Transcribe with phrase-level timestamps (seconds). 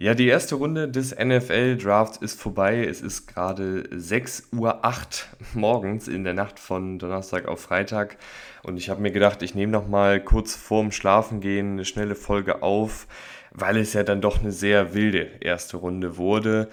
[0.00, 2.84] Ja, die erste Runde des NFL Drafts ist vorbei.
[2.84, 4.80] Es ist gerade 6.08 Uhr
[5.54, 8.16] morgens in der Nacht von Donnerstag auf Freitag.
[8.62, 12.62] Und ich habe mir gedacht, ich nehme noch mal kurz vorm Schlafengehen eine schnelle Folge
[12.62, 13.08] auf,
[13.50, 16.68] weil es ja dann doch eine sehr wilde erste Runde wurde.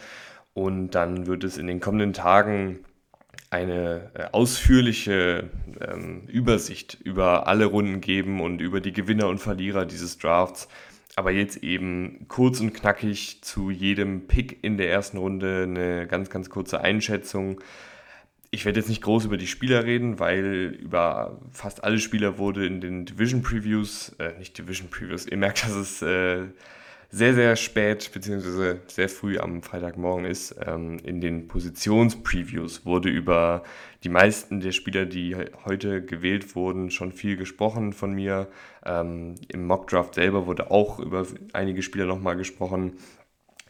[0.54, 2.86] Und dann wird es in den kommenden Tagen
[3.50, 5.50] eine äh, ausführliche
[5.82, 10.68] ähm, Übersicht über alle Runden geben und über die Gewinner und Verlierer dieses Drafts.
[11.16, 16.30] Aber jetzt eben kurz und knackig zu jedem Pick in der ersten Runde eine ganz,
[16.30, 17.62] ganz kurze Einschätzung.
[18.52, 22.66] Ich werde jetzt nicht groß über die Spieler reden, weil über fast alle Spieler wurde
[22.66, 26.44] in den Division Previews, äh, nicht Division Previews, ihr merkt, dass es äh,
[27.10, 30.56] sehr, sehr spät beziehungsweise sehr früh am Freitagmorgen ist.
[30.66, 33.64] Ähm, in den Positionspreviews wurde über
[34.04, 38.48] die meisten der Spieler, die heute gewählt wurden, schon viel gesprochen von mir.
[38.86, 42.98] Ähm, Im Mockdraft selber wurde auch über einige Spieler nochmal gesprochen.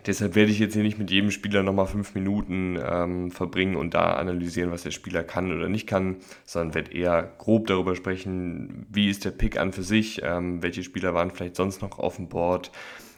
[0.05, 3.95] Deshalb werde ich jetzt hier nicht mit jedem Spieler nochmal fünf Minuten ähm, verbringen und
[3.95, 8.85] da analysieren, was der Spieler kann oder nicht kann, sondern werde eher grob darüber sprechen,
[8.91, 12.17] wie ist der Pick an für sich, ähm, welche Spieler waren vielleicht sonst noch auf
[12.17, 12.71] dem Board,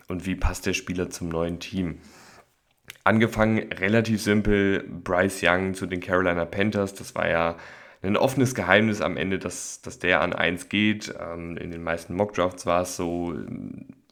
[0.07, 1.99] und wie passt der Spieler zum neuen Team.
[3.03, 7.57] Angefangen relativ simpel, Bryce Young zu den Carolina Panthers, das war ja
[8.01, 11.13] ein offenes Geheimnis am Ende, dass, dass der an 1 geht.
[11.19, 13.33] Ähm, in den meisten Mockdrafts war es so,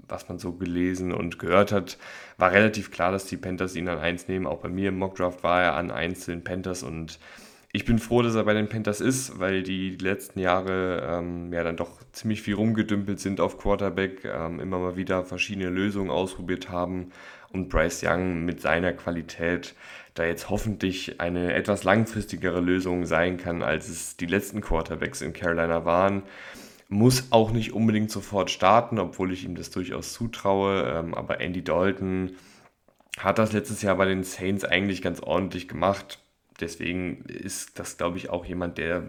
[0.08, 1.98] was man so gelesen und gehört hat,
[2.38, 4.48] war relativ klar, dass die Panthers ihn an 1 nehmen.
[4.48, 7.20] Auch bei mir im Mockdraft war er an 1 zu den Panthers und
[7.76, 11.62] ich bin froh, dass er bei den Panthers ist, weil die, letzten Jahre ähm, ja
[11.62, 16.70] dann doch ziemlich viel rumgedümpelt sind auf Quarterback, ähm, immer mal wieder verschiedene Lösungen ausprobiert
[16.70, 17.12] haben
[17.52, 19.76] und Bryce Young mit seiner Qualität
[20.14, 25.34] da jetzt hoffentlich eine etwas langfristigere Lösung sein kann, als es die letzten Quarterbacks in
[25.34, 26.24] Carolina waren.
[26.88, 31.62] Muss auch nicht unbedingt sofort starten, obwohl ich ihm das durchaus zutraue, ähm, aber Andy
[31.62, 32.38] Dalton
[33.18, 36.20] hat das letztes Jahr bei den Saints eigentlich ganz ordentlich gemacht
[36.60, 39.04] deswegen ist das, glaube ich, auch jemand, der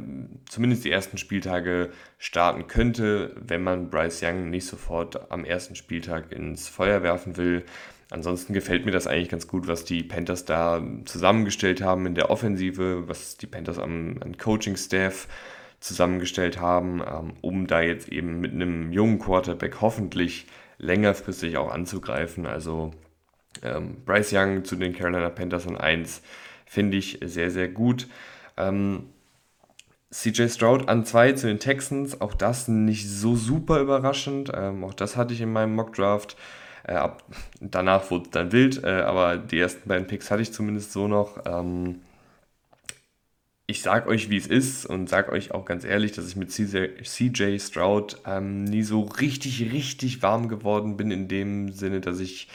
[0.49, 6.33] zumindest die ersten Spieltage starten könnte, wenn man Bryce Young nicht sofort am ersten Spieltag
[6.33, 7.65] ins Feuer werfen will.
[8.11, 12.31] Ansonsten gefällt mir das eigentlich ganz gut, was die Panthers da zusammengestellt haben in der
[12.31, 15.27] Offensive, was die Panthers am, am Coaching-Staff
[15.81, 20.47] zusammengestellt haben, ähm, um da jetzt eben mit einem jungen Quarterback hoffentlich
[20.79, 22.47] längerfristig auch anzugreifen.
[22.47, 22.93] Also
[23.63, 26.23] ähm, Bryce Young zu den Carolina Panthers an 1
[26.67, 28.09] finde ich sehr, sehr gut.
[28.57, 29.07] Ähm,
[30.11, 34.53] CJ Stroud an 2 zu den Texans, auch das nicht so super überraschend.
[34.55, 36.37] Ähm, auch das hatte ich in meinem Mockdraft.
[36.85, 37.25] Äh, ab,
[37.61, 41.09] danach wurde es dann wild, äh, aber die ersten beiden Picks hatte ich zumindest so
[41.09, 41.39] noch.
[41.45, 42.01] Ähm,
[43.67, 46.53] ich sag euch, wie es ist und sag euch auch ganz ehrlich, dass ich mit
[46.53, 52.49] CJ, Stroud ähm, nie so richtig, richtig warm geworden bin, in dem Sinne, dass ich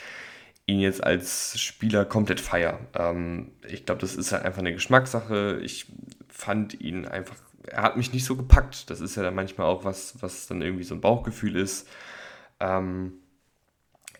[0.66, 2.78] ihn jetzt als Spieler komplett feier.
[2.94, 5.60] Ähm, ich glaube, das ist halt einfach eine Geschmackssache.
[5.62, 5.86] Ich
[6.28, 7.36] fand ihn einfach,
[7.66, 8.90] er hat mich nicht so gepackt.
[8.90, 11.88] Das ist ja dann manchmal auch was, was dann irgendwie so ein Bauchgefühl ist.
[12.60, 13.14] Ähm,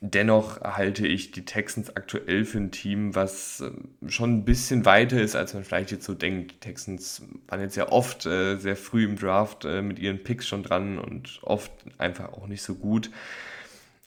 [0.01, 5.21] dennoch halte ich die Texans aktuell für ein Team, was ähm, schon ein bisschen weiter
[5.21, 6.53] ist, als man vielleicht jetzt so denkt.
[6.53, 10.49] Die Texans waren jetzt ja oft äh, sehr früh im Draft äh, mit ihren Picks
[10.49, 13.11] schon dran und oft einfach auch nicht so gut.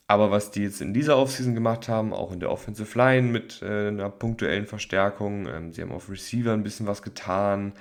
[0.07, 3.61] Aber was die jetzt in dieser Offseason gemacht haben, auch in der Offensive Line mit
[3.63, 7.73] äh, einer punktuellen Verstärkung, ähm, sie haben auf Receiver ein bisschen was getan.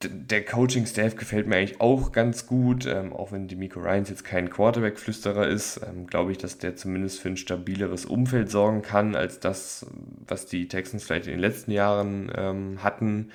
[0.00, 4.24] D der Coaching-Staff gefällt mir eigentlich auch ganz gut, ähm, auch wenn Demico Ryans jetzt
[4.24, 9.16] kein Quarterback-Flüsterer ist, ähm, glaube ich, dass der zumindest für ein stabileres Umfeld sorgen kann,
[9.16, 9.86] als das,
[10.28, 13.32] was die Texans vielleicht in den letzten Jahren ähm, hatten.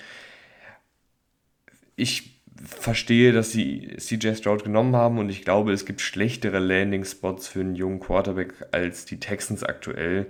[1.98, 7.48] Ich verstehe, dass sie CJ Stroud genommen haben und ich glaube, es gibt schlechtere Landing-Spots
[7.48, 10.28] für einen jungen Quarterback als die Texans aktuell.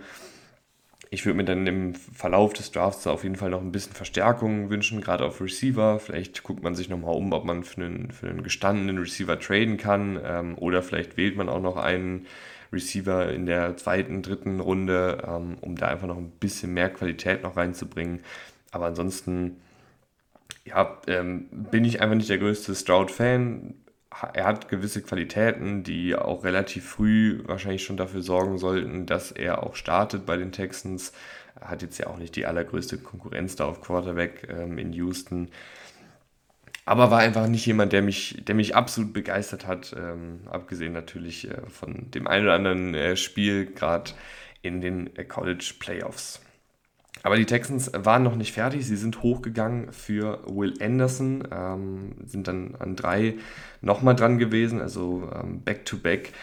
[1.10, 4.72] Ich würde mir dann im Verlauf des Drafts auf jeden Fall noch ein bisschen Verstärkung
[4.72, 6.00] wünschen, gerade auf Receiver.
[6.00, 9.78] Vielleicht guckt man sich nochmal um, ob man für einen, für einen gestandenen Receiver traden
[9.78, 12.26] kann ähm, oder vielleicht wählt man auch noch einen
[12.72, 17.44] Receiver in der zweiten, dritten Runde, ähm, um da einfach noch ein bisschen mehr Qualität
[17.44, 18.22] noch reinzubringen.
[18.72, 19.58] Aber ansonsten
[20.66, 23.76] ja, ähm, bin ich einfach nicht der größte Stroud-Fan.
[24.34, 29.64] Er hat gewisse Qualitäten, die auch relativ früh wahrscheinlich schon dafür sorgen sollten, dass er
[29.64, 31.14] auch startet bei den Texans.
[31.60, 35.50] Er hat jetzt ja auch nicht die allergrößte Konkurrenz da auf Quarterback ähm, in Houston.
[36.86, 41.50] aber war einfach nicht jemand, der mich, der mich absolut begeistert hat, ähm, abgesehen natürlich
[41.50, 44.12] äh, von dem einen oder anderen äh, Spiel, gerade
[44.62, 46.42] in den äh, College Playoffs.
[47.24, 48.86] Aber die Texans waren noch nicht fertig.
[48.86, 53.36] Sie sind hochgegangen für Will Anderson, ähm, sind dann an drei
[53.82, 56.28] nochmal dran gewesen, also ähm, back-to-back.
[56.28, 56.34] -back,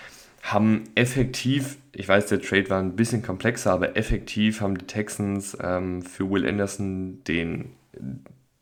[0.42, 5.56] haben effektiv, ich weiß, der Trade war ein bisschen komplexer, aber effektiv haben die Texans
[5.62, 7.72] ähm, für Will Anderson den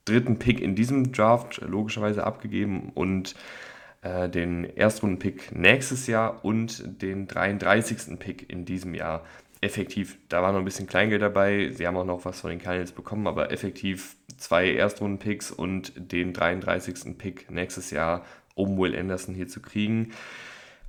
[0.04, 3.34] dritten Pick in diesem Draft logischerweise abgegeben und
[4.02, 8.18] äh, den Erstrunden-Pick nächstes Jahr und den 33.
[8.18, 9.24] Pick in diesem Jahr.
[9.60, 11.70] Effektiv, da war noch ein bisschen Kleingeld dabei.
[11.72, 16.32] Sie haben auch noch was von den Cardinals bekommen, aber effektiv zwei Erstrunden-Picks und den
[16.32, 17.18] 33.
[17.18, 18.24] Pick nächstes Jahr,
[18.54, 20.12] um Will Anderson hier zu kriegen.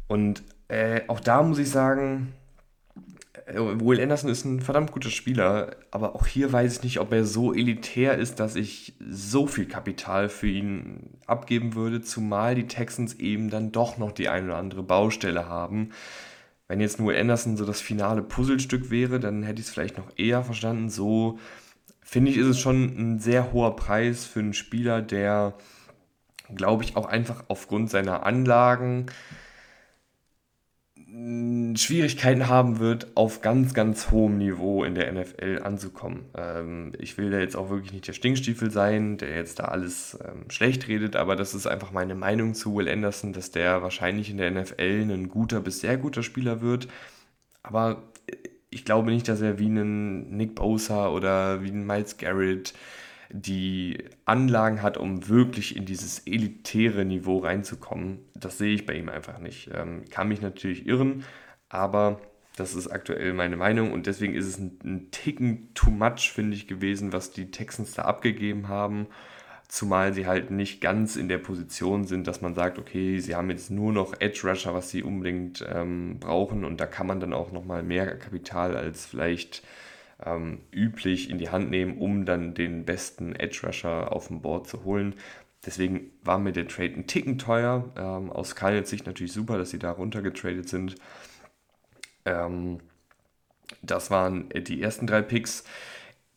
[0.07, 2.33] Und äh, auch da muss ich sagen,
[3.47, 7.11] äh, Will Anderson ist ein verdammt guter Spieler, aber auch hier weiß ich nicht, ob
[7.11, 12.67] er so elitär ist, dass ich so viel Kapital für ihn abgeben würde, zumal die
[12.67, 15.91] Texans eben dann doch noch die ein oder andere Baustelle haben.
[16.69, 20.11] Wenn jetzt nur Anderson so das finale Puzzlestück wäre, dann hätte ich es vielleicht noch
[20.17, 20.89] eher verstanden.
[20.89, 21.39] So
[22.01, 25.55] finde ich, ist es schon ein sehr hoher Preis für einen Spieler, der,
[26.55, 29.07] glaube ich, auch einfach aufgrund seiner Anlagen
[31.75, 36.25] Schwierigkeiten haben wird, auf ganz, ganz hohem Niveau in der NFL anzukommen.
[36.35, 40.17] Ähm, ich will da jetzt auch wirklich nicht der Stinkstiefel sein, der jetzt da alles
[40.23, 44.29] ähm, schlecht redet, aber das ist einfach meine Meinung zu Will Anderson, dass der wahrscheinlich
[44.29, 46.87] in der NFL ein guter bis sehr guter Spieler wird.
[47.63, 48.03] Aber
[48.69, 52.73] ich glaube nicht, dass er wie ein Nick Bosa oder wie ein Miles Garrett
[53.31, 58.19] die Anlagen hat, um wirklich in dieses elitäre Niveau reinzukommen.
[58.33, 59.69] Das sehe ich bei ihm einfach nicht.
[59.73, 61.23] Ähm, kann mich natürlich irren,
[61.69, 62.19] aber
[62.55, 66.55] das ist aktuell meine Meinung und deswegen ist es ein, ein Ticken too much, finde
[66.55, 69.07] ich, gewesen, was die Texans da abgegeben haben.
[69.67, 73.51] Zumal sie halt nicht ganz in der Position sind, dass man sagt, okay, sie haben
[73.51, 77.33] jetzt nur noch Edge Rusher, was sie unbedingt ähm, brauchen und da kann man dann
[77.33, 79.63] auch nochmal mehr Kapital als vielleicht
[80.25, 84.67] ähm, üblich in die Hand nehmen, um dann den besten Edge Rusher auf dem Board
[84.67, 85.15] zu holen.
[85.65, 87.91] Deswegen war mir der Trade ein Ticken teuer.
[87.97, 90.95] Ähm, aus Cardinals Sicht natürlich super, dass sie da runtergetradet sind.
[92.25, 92.79] Ähm,
[93.81, 95.63] das waren die ersten drei Picks.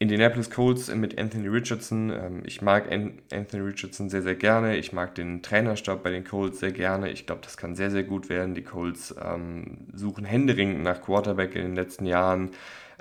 [0.03, 2.11] Indianapolis Colts mit Anthony Richardson.
[2.11, 4.77] Ähm, ich mag Anthony Richardson sehr, sehr gerne.
[4.77, 7.11] Ich mag den Trainerstab bei den Colts sehr gerne.
[7.11, 8.57] Ich glaube, das kann sehr, sehr gut werden.
[8.57, 12.51] Die Colts ähm, suchen händeringend nach Quarterback in den letzten Jahren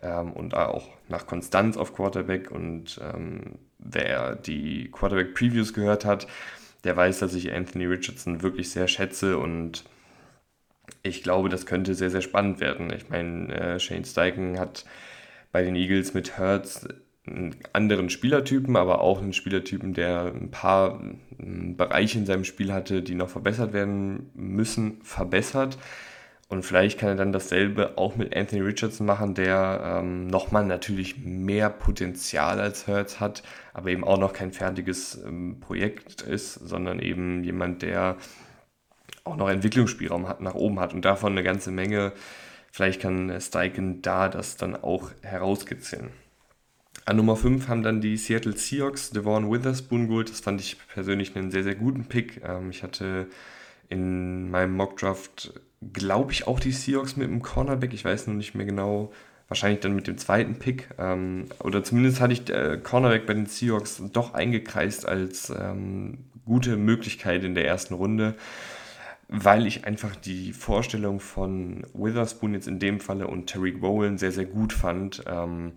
[0.04, 2.52] ähm, und auch nach Konstanz auf Quarterback.
[2.52, 6.28] Und ähm, wer die Quarterback-Previews gehört hat,
[6.84, 9.86] der weiß, dass ich Anthony Richardson wirklich sehr schätze und
[11.04, 12.94] ich glaube, das könnte sehr, sehr spannend werden.
[12.94, 14.86] Ich meine, äh, Shane Steichen hat
[15.52, 16.88] bei den Eagles mit Hurts
[17.28, 21.02] einen anderen Spielertypen, aber auch einen Spielertypen, der ein paar
[21.38, 25.78] Bereiche in seinem Spiel hatte, die noch verbessert werden müssen, verbessert.
[26.52, 31.18] Und vielleicht kann er dann dasselbe auch mit Anthony Richardson machen, der ähm, nochmal natürlich
[31.24, 33.42] mehr Potenzial als Hertz hat,
[33.74, 38.18] aber eben auch noch kein fertiges ähm, Projekt ist, sondern eben jemand, der
[39.24, 42.12] auch noch Entwicklungsspielraum hat, nach oben hat und davon eine ganze Menge.
[42.72, 46.10] Vielleicht kann Steichen da das dann auch herauskitzeln.
[47.06, 50.30] An Nummer 5 haben dann die Seattle Seahawks Devon Witherspoon geholt.
[50.30, 52.42] Das fand ich persönlich einen sehr, sehr guten Pick.
[52.44, 53.28] Ähm, ich hatte
[53.90, 55.54] in meinem Mockdraft
[55.94, 57.94] glaube ich, auch die Seahawks mit dem Cornerback.
[57.94, 59.12] Ich weiß noch nicht mehr genau.
[59.48, 60.90] Wahrscheinlich dann mit dem zweiten Pick.
[60.98, 66.78] Ähm, oder zumindest hatte ich äh, Cornerback bei den Seahawks doch eingekreist als ähm, gute
[66.78, 68.36] Möglichkeit in der ersten Runde,
[69.32, 74.34] weil ich einfach die Vorstellung von Witherspoon jetzt in dem Falle und Tariq Bowen sehr,
[74.34, 75.24] sehr gut fand.
[75.26, 75.72] Ähm,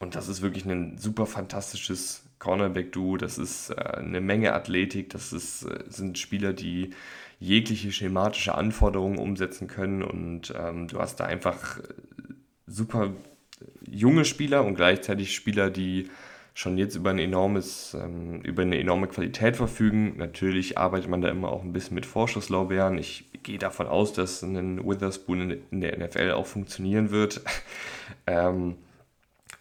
[0.00, 3.18] und das ist wirklich ein super fantastisches Cornerback-Duo.
[3.18, 5.10] Das ist äh, eine Menge Athletik.
[5.10, 6.90] Das ist, äh, sind Spieler, die
[7.38, 11.82] jegliche schematische Anforderungen umsetzen können und ähm, du hast da einfach äh,
[12.66, 13.12] super
[13.88, 16.10] junge Spieler und gleichzeitig Spieler, die
[16.60, 20.18] schon jetzt über, ein enormes, ähm, über eine enorme Qualität verfügen.
[20.18, 22.98] Natürlich arbeitet man da immer auch ein bisschen mit Vorschusslaubeeren.
[22.98, 27.40] Ich gehe davon aus, dass ein Witherspoon in der NFL auch funktionieren wird.
[28.26, 28.76] ähm,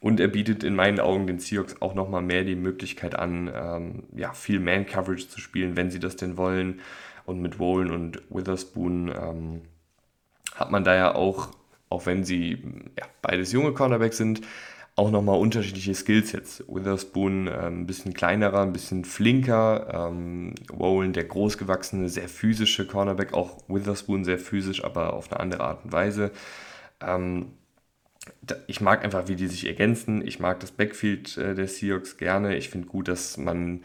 [0.01, 4.03] und er bietet in meinen Augen den Seahawks auch nochmal mehr die Möglichkeit an, ähm,
[4.13, 6.81] ja, viel Man-Coverage zu spielen, wenn sie das denn wollen.
[7.25, 9.61] Und mit Wallen und Witherspoon ähm,
[10.53, 11.47] hat man da ja auch,
[11.87, 12.61] auch wenn sie
[12.97, 14.41] ja, beides junge Cornerbacks sind,
[14.99, 20.09] auch nochmal unterschiedliche Skills Witherspoon äh, ein bisschen kleinerer, ein bisschen flinker.
[20.11, 23.33] Ähm, Wallen, der großgewachsene, sehr physische Cornerback.
[23.33, 26.31] Auch Witherspoon sehr physisch, aber auf eine andere Art und Weise.
[27.01, 27.53] Ähm,
[28.67, 30.25] ich mag einfach, wie die sich ergänzen.
[30.25, 32.57] Ich mag das Backfield äh, der Seahawks gerne.
[32.57, 33.81] Ich finde gut, dass man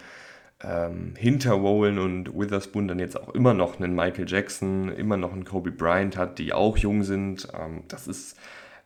[0.64, 5.32] ähm, hinter Rowland und Witherspoon dann jetzt auch immer noch einen Michael Jackson, immer noch
[5.32, 7.48] einen Kobe Bryant hat, die auch jung sind.
[7.54, 8.36] Ähm, das ist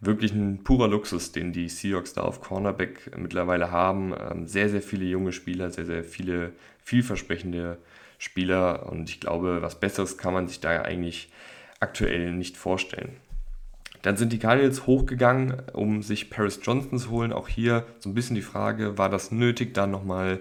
[0.00, 4.14] wirklich ein purer Luxus, den die Seahawks da auf Cornerback mittlerweile haben.
[4.14, 6.52] Ähm, sehr, sehr viele junge Spieler, sehr, sehr viele
[6.82, 7.78] vielversprechende
[8.18, 11.30] Spieler und ich glaube, was Besseres kann man sich da eigentlich
[11.80, 13.16] aktuell nicht vorstellen.
[14.02, 17.32] Dann sind die Cardinals hochgegangen, um sich Paris Johnson zu holen.
[17.32, 20.40] Auch hier so ein bisschen die Frage, war das nötig, da nochmal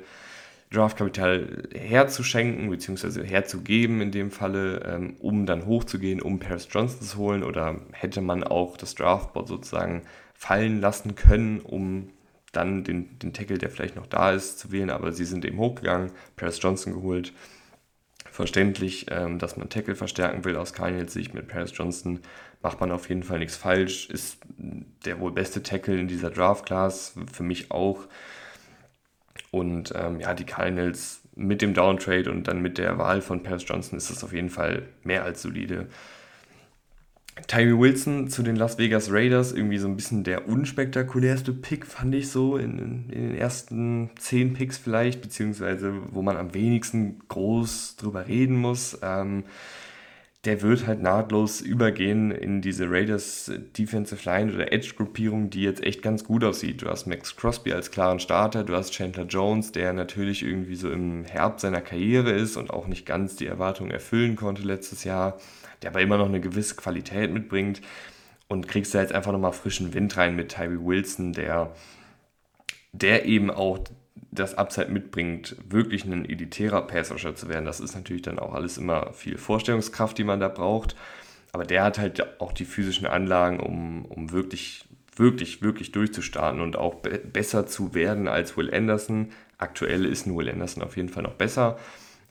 [0.71, 7.17] Draftkapital herzuschenken, beziehungsweise herzugeben in dem Falle, ähm, um dann hochzugehen, um Paris Johnson zu
[7.17, 7.43] holen?
[7.43, 12.09] Oder hätte man auch das Draftboard sozusagen fallen lassen können, um
[12.51, 14.89] dann den, den Tackle, der vielleicht noch da ist, zu wählen?
[14.89, 17.33] Aber sie sind eben hochgegangen, Paris Johnson geholt.
[18.29, 22.19] Verständlich, ähm, dass man Tackle verstärken will aus Cardinals Sicht mit Paris Johnson
[22.61, 27.15] macht man auf jeden Fall nichts falsch, ist der wohl beste Tackle in dieser Draft-Class,
[27.31, 28.07] für mich auch.
[29.51, 33.63] Und ähm, ja, die Cardinals mit dem Downtrade und dann mit der Wahl von Paris
[33.67, 35.87] Johnson ist das auf jeden Fall mehr als solide.
[37.45, 42.15] Tyree Wilson zu den Las Vegas Raiders, irgendwie so ein bisschen der unspektakulärste Pick, fand
[42.15, 47.97] ich so, in, in, den ersten zehn Picks vielleicht, beziehungsweise wo man am wenigsten groß
[47.97, 48.97] drüber reden muss.
[49.03, 49.43] Ähm,
[50.45, 55.83] der wird halt nahtlos übergehen in diese Raiders Defensive Line oder Edge Gruppierung, die jetzt
[55.83, 56.81] echt ganz gut aussieht.
[56.81, 60.89] Du hast Max Crosby als klaren Starter, du hast Chandler Jones, der natürlich irgendwie so
[60.91, 65.37] im Herbst seiner Karriere ist und auch nicht ganz die Erwartungen erfüllen konnte letztes Jahr,
[65.81, 67.81] der aber immer noch eine gewisse Qualität mitbringt
[68.47, 71.73] und kriegst da jetzt einfach nochmal frischen Wind rein mit Tyree Wilson, der
[72.93, 73.79] der eben auch
[74.31, 77.65] das Upside mitbringt, wirklich ein elitärer Passrusher zu werden.
[77.65, 80.95] Das ist natürlich dann auch alles immer viel Vorstellungskraft, die man da braucht.
[81.53, 86.75] Aber der hat halt auch die physischen Anlagen, um, um wirklich, wirklich, wirklich durchzustarten und
[86.75, 89.29] auch be besser zu werden als Will Anderson.
[89.57, 91.77] Aktuell ist ein Will Anderson auf jeden Fall noch besser.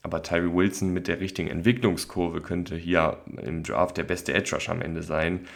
[0.03, 4.71] Aber Tyree Wilson mit der richtigen Entwicklungskurve könnte hier im Draft der beste Edge Rusher
[4.73, 5.47] am Ende sein.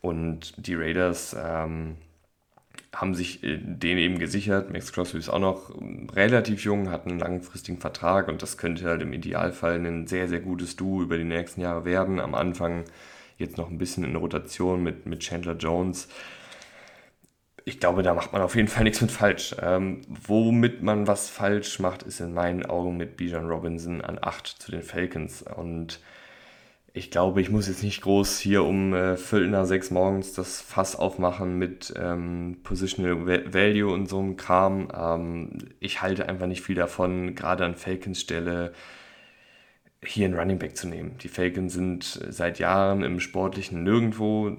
[0.00, 1.96] Und die Raiders ähm,
[2.94, 4.72] haben sich äh, den eben gesichert.
[4.72, 5.74] Max Crosby ist auch noch
[6.14, 10.40] relativ jung, hat einen langfristigen Vertrag und das könnte halt im Idealfall ein sehr, sehr
[10.40, 12.20] gutes Duo über die nächsten Jahre werden.
[12.20, 12.84] Am Anfang
[13.38, 16.08] jetzt noch ein bisschen in Rotation mit, mit Chandler Jones.
[17.64, 19.54] Ich glaube, da macht man auf jeden Fall nichts mit falsch.
[19.60, 24.46] Ähm, womit man was falsch macht, ist in meinen Augen mit Bijan Robinson an 8
[24.46, 25.42] zu den Falcons.
[25.42, 26.00] Und
[26.92, 30.60] ich glaube, ich muss jetzt nicht groß hier um äh, Viertel nach sechs morgens das
[30.60, 34.88] Fass aufmachen mit ähm, Positional Value und so einem Kram.
[34.94, 38.72] Ähm, ich halte einfach nicht viel davon, gerade an Falcons Stelle
[40.02, 41.16] hier einen Running Back zu nehmen.
[41.18, 44.56] Die Falcons sind seit Jahren im sportlichen Nirgendwo.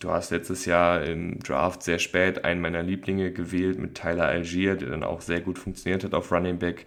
[0.00, 4.76] Du hast letztes Jahr im Draft sehr spät einen meiner Lieblinge gewählt mit Tyler Algier,
[4.76, 6.86] der dann auch sehr gut funktioniert hat auf Running Back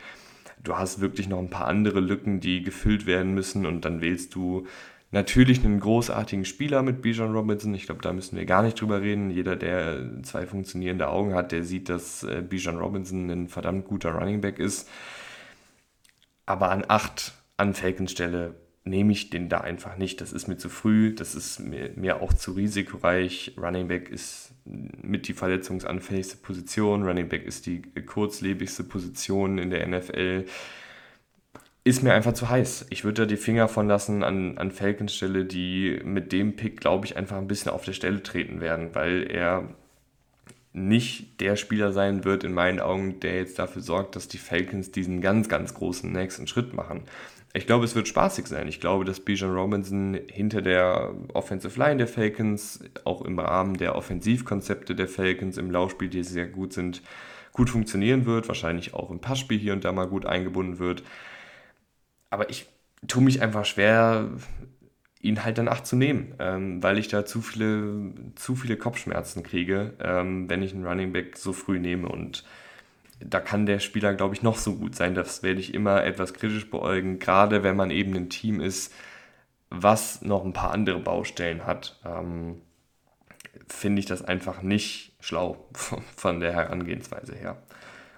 [0.68, 4.36] du hast wirklich noch ein paar andere Lücken, die gefüllt werden müssen und dann wählst
[4.36, 4.68] du
[5.12, 7.74] natürlich einen großartigen Spieler mit Bijan Robinson.
[7.74, 9.30] Ich glaube, da müssen wir gar nicht drüber reden.
[9.30, 14.12] Jeder, der zwei funktionierende Augen hat, der sieht, dass äh, Bijan Robinson ein verdammt guter
[14.12, 14.90] Running Back ist.
[16.46, 18.56] Aber an acht an Falcons Stelle
[18.90, 20.22] nehme ich den da einfach nicht.
[20.22, 23.54] Das ist mir zu früh, das ist mir, mir auch zu risikoreich.
[23.58, 27.04] Running Back ist mit die verletzungsanfälligste Position.
[27.04, 30.46] Running Back ist die kurzlebigste Position in der NFL.
[31.84, 32.88] Ist mir einfach zu heiß.
[32.90, 36.82] Ich würde da die Finger von lassen an, an Falcons Stelle, die mit dem Pick,
[36.82, 39.70] glaube ich, einfach ein bisschen auf der Stelle treten werden, weil er
[40.74, 44.92] nicht der Spieler sein wird, in meinen Augen, der jetzt dafür sorgt, dass die Falcons
[44.92, 47.04] diesen ganz, ganz großen nächsten Schritt machen.
[47.58, 48.68] Ich glaube, es wird spaßig sein.
[48.68, 53.96] Ich glaube, dass Bijan Robinson hinter der Offensive Line der Falcons, auch im Rahmen der
[53.96, 57.02] Offensivkonzepte der Falcons im Laufspiel, die sehr gut sind,
[57.54, 58.48] gut funktionieren wird.
[58.48, 61.02] Wahrscheinlich auch im Passspiel hier und da mal gut eingebunden wird.
[62.30, 62.68] Aber ich
[63.08, 64.30] tue mich einfach schwer,
[65.20, 69.42] ihn halt dann acht zu nehmen, ähm, weil ich da zu viele, zu viele Kopfschmerzen
[69.42, 72.44] kriege, ähm, wenn ich einen Running Back so früh nehme und
[73.20, 75.16] da kann der Spieler, glaube ich, noch so gut sein.
[75.16, 78.94] Das werde ich immer etwas kritisch beäugen, gerade wenn man eben ein Team ist,
[79.70, 82.00] was noch ein paar andere Baustellen hat.
[82.06, 82.62] Ähm,
[83.68, 85.68] Finde ich das einfach nicht schlau
[86.16, 87.58] von der Herangehensweise her.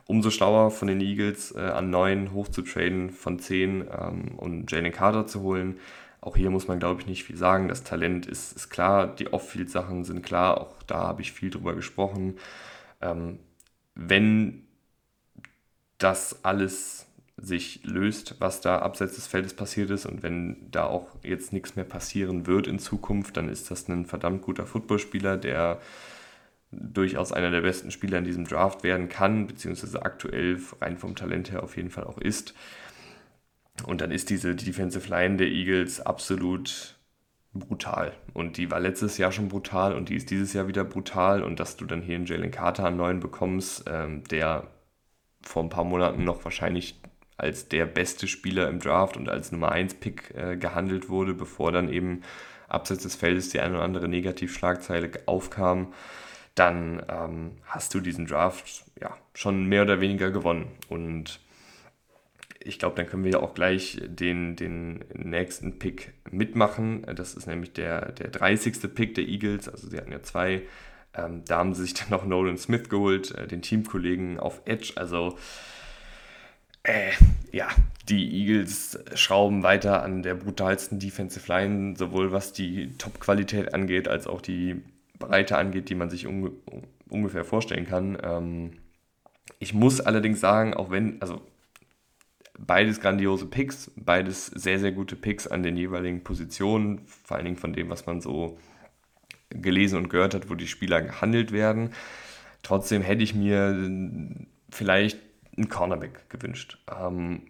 [0.05, 5.27] Umso schlauer von den Eagles äh, an 9 hochzutraden von 10 ähm, und Jalen Carter
[5.27, 5.79] zu holen.
[6.21, 7.67] Auch hier muss man, glaube ich, nicht viel sagen.
[7.67, 11.75] Das Talent ist, ist klar, die Off-Field-Sachen sind klar, auch da habe ich viel drüber
[11.75, 12.37] gesprochen.
[13.01, 13.39] Ähm,
[13.95, 14.67] wenn
[15.99, 17.05] das alles
[17.37, 20.05] sich löst, was da abseits des Feldes passiert ist.
[20.05, 24.05] Und wenn da auch jetzt nichts mehr passieren wird in Zukunft, dann ist das ein
[24.05, 25.79] verdammt guter Footballspieler, der
[26.71, 31.51] durchaus einer der besten Spieler in diesem Draft werden kann, beziehungsweise aktuell rein vom Talent
[31.51, 32.53] her auf jeden Fall auch ist.
[33.85, 36.95] Und dann ist diese Defensive Line der Eagles absolut
[37.53, 38.13] brutal.
[38.33, 41.41] Und die war letztes Jahr schon brutal und die ist dieses Jahr wieder brutal.
[41.43, 44.67] Und dass du dann hier einen Jalen Carter einen neuen bekommst, ähm, der
[45.41, 46.99] vor ein paar Monaten noch wahrscheinlich
[47.37, 51.71] als der beste Spieler im Draft und als Nummer 1 Pick äh, gehandelt wurde, bevor
[51.71, 52.21] dann eben
[52.67, 55.93] abseits des Feldes die eine oder andere Negativschlagzeile aufkam,
[56.55, 60.67] dann ähm, hast du diesen Draft ja schon mehr oder weniger gewonnen.
[60.89, 61.39] Und
[62.61, 67.05] ich glaube, dann können wir ja auch gleich den, den nächsten Pick mitmachen.
[67.15, 68.93] Das ist nämlich der, der 30.
[68.93, 69.69] Pick der Eagles.
[69.69, 70.63] Also sie hatten ja zwei.
[71.13, 74.93] Ähm, da haben sie sich dann noch Nolan Smith geholt, äh, den Teamkollegen auf Edge.
[74.95, 75.37] Also
[76.83, 77.11] äh,
[77.51, 77.67] ja,
[78.07, 84.27] die Eagles schrauben weiter an der brutalsten Defensive Line, sowohl was die Top-Qualität angeht, als
[84.27, 84.81] auch die
[85.17, 86.51] Breite angeht, die man sich unge
[87.09, 88.17] ungefähr vorstellen kann.
[88.21, 88.71] Ähm,
[89.57, 91.41] ich muss allerdings sagen, auch wenn, also
[92.57, 97.57] beides grandiose Picks, beides sehr, sehr gute Picks an den jeweiligen Positionen, vor allen Dingen
[97.57, 98.59] von dem, was man so
[99.49, 101.91] gelesen und gehört hat, wo die Spieler gehandelt werden.
[102.63, 103.75] Trotzdem hätte ich mir
[104.69, 105.19] vielleicht
[105.57, 106.77] einen Cornerback gewünscht.
[106.89, 107.43] Ähm,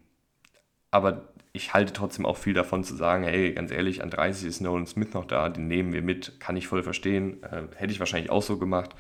[0.92, 4.62] aber ich halte trotzdem auch viel davon zu sagen, hey, ganz ehrlich, an 30 ist
[4.62, 7.44] Nolan Smith noch da, den nehmen wir mit, kann ich voll verstehen.
[7.44, 8.92] Äh, hätte ich wahrscheinlich auch so gemacht.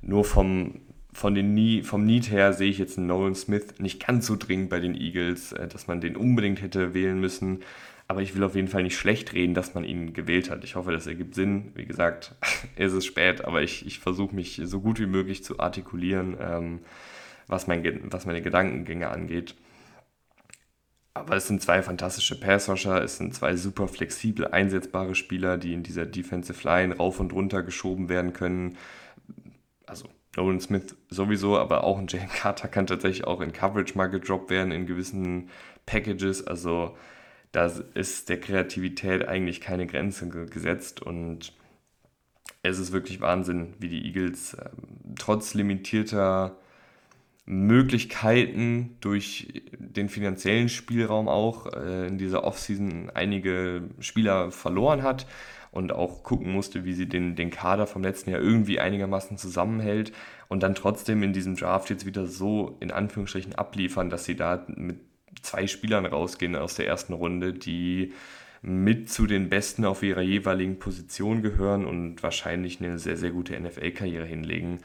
[0.00, 0.80] Nur vom,
[1.12, 4.36] von den Nie, vom Need her sehe ich jetzt einen Nolan Smith nicht ganz so
[4.36, 7.60] dringend bei den Eagles, äh, dass man den unbedingt hätte wählen müssen.
[8.10, 10.64] Aber ich will auf jeden Fall nicht schlecht reden, dass man ihn gewählt hat.
[10.64, 11.70] Ich hoffe, das ergibt Sinn.
[11.76, 12.34] Wie gesagt,
[12.74, 16.80] es ist spät, aber ich, ich versuche mich so gut wie möglich zu artikulieren, ähm,
[17.46, 19.54] was, mein, was meine Gedankengänge angeht.
[21.14, 25.84] Aber es sind zwei fantastische Passwasher, es sind zwei super flexibel einsetzbare Spieler, die in
[25.84, 28.76] dieser Defensive Line rauf und runter geschoben werden können.
[29.86, 34.08] Also Nolan Smith sowieso, aber auch ein Jalen Carter kann tatsächlich auch in Coverage mal
[34.08, 35.48] gedroppt werden in gewissen
[35.86, 36.44] Packages.
[36.44, 36.96] Also
[37.52, 41.52] da ist der Kreativität eigentlich keine Grenze gesetzt und
[42.62, 44.70] es ist wirklich Wahnsinn, wie die Eagles äh,
[45.18, 46.56] trotz limitierter
[47.46, 55.26] Möglichkeiten durch den finanziellen Spielraum auch äh, in dieser Offseason einige Spieler verloren hat
[55.72, 60.12] und auch gucken musste, wie sie den, den Kader vom letzten Jahr irgendwie einigermaßen zusammenhält
[60.48, 64.64] und dann trotzdem in diesem Draft jetzt wieder so in Anführungsstrichen abliefern, dass sie da
[64.68, 65.09] mit
[65.42, 68.12] zwei Spielern rausgehen aus der ersten Runde, die
[68.62, 73.58] mit zu den Besten auf ihrer jeweiligen Position gehören und wahrscheinlich eine sehr, sehr gute
[73.58, 74.80] NFL-Karriere hinlegen.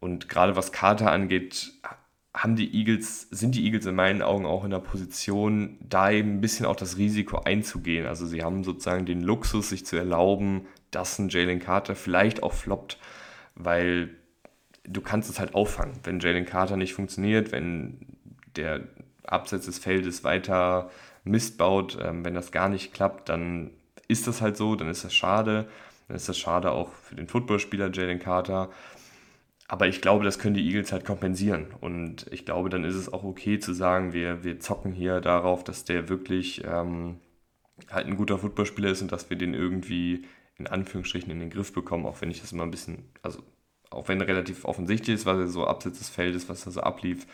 [0.00, 1.72] Und gerade was Carter angeht,
[2.32, 6.36] haben die Eagles, sind die Eagles in meinen Augen auch in der Position, da eben
[6.36, 8.06] ein bisschen auch das Risiko einzugehen.
[8.06, 12.54] Also sie haben sozusagen den Luxus, sich zu erlauben, dass ein Jalen Carter vielleicht auch
[12.54, 12.98] floppt,
[13.54, 14.10] weil
[14.84, 15.98] du kannst es halt auffangen.
[16.04, 17.98] Wenn Jalen Carter nicht funktioniert, wenn
[18.56, 18.88] der
[19.24, 20.90] Abseits des Feldes weiter
[21.24, 23.70] Mist baut, ähm, wenn das gar nicht klappt, dann
[24.08, 25.68] ist das halt so, dann ist das schade.
[26.08, 28.70] Dann ist das schade auch für den Footballspieler Jalen Carter.
[29.68, 31.68] Aber ich glaube, das können die Eagles halt kompensieren.
[31.80, 35.62] Und ich glaube, dann ist es auch okay zu sagen, wir, wir zocken hier darauf,
[35.62, 37.20] dass der wirklich ähm,
[37.88, 40.24] halt ein guter Footballspieler ist und dass wir den irgendwie
[40.58, 43.42] in Anführungsstrichen in den Griff bekommen, auch wenn ich das immer ein bisschen, also
[43.90, 47.26] auch wenn relativ offensichtlich ist, was er so abseits des Feldes, was er so ablief,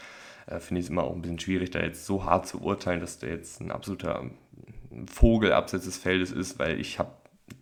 [0.46, 3.00] äh, finde ich es immer auch ein bisschen schwierig, da jetzt so hart zu urteilen,
[3.00, 4.30] dass der jetzt ein absoluter
[5.06, 7.12] Vogel abseits des Feldes ist, weil ich habe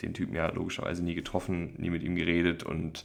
[0.02, 3.04] den Typen ja logischerweise nie getroffen, nie mit ihm geredet und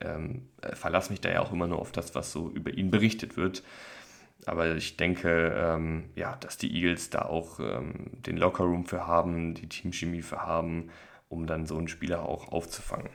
[0.00, 2.90] ähm, äh, verlasse mich da ja auch immer nur auf das, was so über ihn
[2.90, 3.62] berichtet wird.
[4.46, 9.54] Aber ich denke, ähm, ja, dass die Eagles da auch ähm, den Lockerroom für haben,
[9.54, 10.90] die Teamchemie für haben,
[11.28, 13.08] um dann so einen Spieler auch aufzufangen.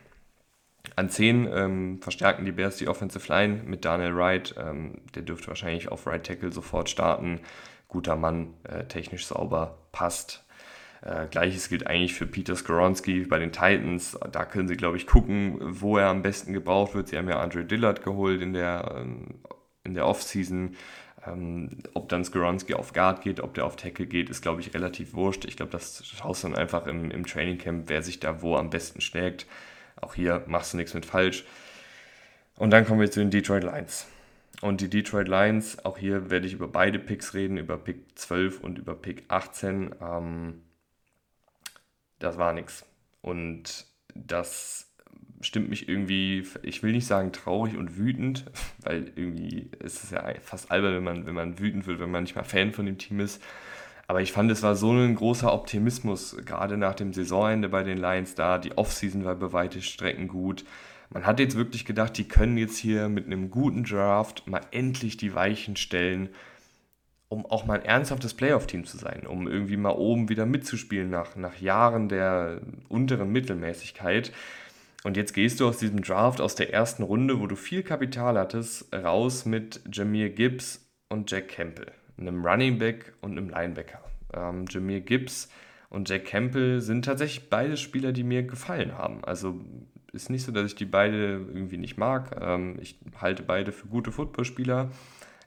[0.99, 4.53] An 10 ähm, verstärken die Bears die Offensive Line mit Daniel Wright.
[4.59, 7.39] Ähm, der dürfte wahrscheinlich auf Right Tackle sofort starten.
[7.87, 10.45] Guter Mann, äh, technisch sauber, passt.
[11.01, 14.19] Äh, Gleiches gilt eigentlich für Peter Skoronski bei den Titans.
[14.29, 17.07] Da können sie, glaube ich, gucken, wo er am besten gebraucht wird.
[17.07, 19.39] Sie haben ja Andre Dillard geholt in der, ähm,
[19.87, 20.75] der Offseason.
[21.25, 24.73] Ähm, ob dann Skoronski auf Guard geht, ob der auf Tackle geht, ist, glaube ich,
[24.73, 25.45] relativ wurscht.
[25.45, 28.69] Ich glaube, das schaust dann einfach im, im Training Camp, wer sich da wo am
[28.69, 29.47] besten schlägt.
[30.01, 31.45] Auch hier machst du nichts mit falsch.
[32.55, 34.07] Und dann kommen wir zu den Detroit Lions.
[34.61, 38.59] Und die Detroit Lions, auch hier werde ich über beide Picks reden, über Pick 12
[38.59, 39.95] und über Pick 18.
[40.01, 40.61] Ähm,
[42.19, 42.85] das war nichts.
[43.21, 44.89] Und das
[45.41, 48.45] stimmt mich irgendwie, ich will nicht sagen traurig und wütend,
[48.83, 52.23] weil irgendwie ist es ja fast albern, wenn man, wenn man wütend wird, wenn man
[52.23, 53.41] nicht mal Fan von dem Team ist.
[54.09, 57.99] Aber ich fand, es war so ein großer Optimismus, gerade nach dem Saisonende bei den
[57.99, 58.57] Lions da.
[58.57, 60.65] Die Offseason war bei weite Strecken gut.
[61.11, 65.17] Man hat jetzt wirklich gedacht, die können jetzt hier mit einem guten Draft mal endlich
[65.17, 66.29] die Weichen stellen,
[67.27, 71.35] um auch mal ein ernsthaftes Playoff-Team zu sein, um irgendwie mal oben wieder mitzuspielen nach,
[71.35, 74.31] nach Jahren der unteren Mittelmäßigkeit.
[75.03, 78.39] Und jetzt gehst du aus diesem Draft, aus der ersten Runde, wo du viel Kapital
[78.39, 84.03] hattest, raus mit Jameer Gibbs und Jack Campbell, einem Running Back und einem Linebacker.
[84.33, 85.49] Ähm, Jameer Gibbs
[85.89, 89.23] und Jack Campbell sind tatsächlich beide Spieler, die mir gefallen haben.
[89.23, 89.59] Also
[90.11, 92.39] ist nicht so, dass ich die beide irgendwie nicht mag.
[92.41, 94.91] Ähm, ich halte beide für gute Footballspieler.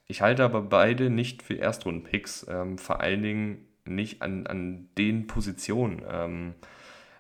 [0.06, 5.26] Ich halte aber beide nicht für Erstrunden-Picks, ähm, vor allen Dingen nicht an, an den
[5.26, 6.02] Positionen.
[6.08, 6.54] Ähm,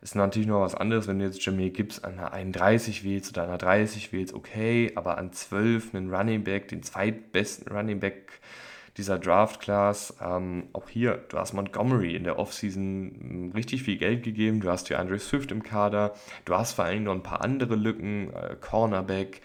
[0.00, 3.44] ist natürlich noch was anderes, wenn du jetzt Jameer Gibbs an einer 31 wählst oder
[3.44, 8.40] einer 30 wählst, okay, aber an 12 einen Running Back, den zweitbesten Running Back
[8.96, 13.96] dieser Draft Class, ähm, auch hier, du hast Montgomery in der Offseason hm, richtig viel
[13.96, 17.22] Geld gegeben, du hast hier Andre Swift im Kader, du hast vor allem noch ein
[17.22, 19.40] paar andere Lücken, äh, Cornerback,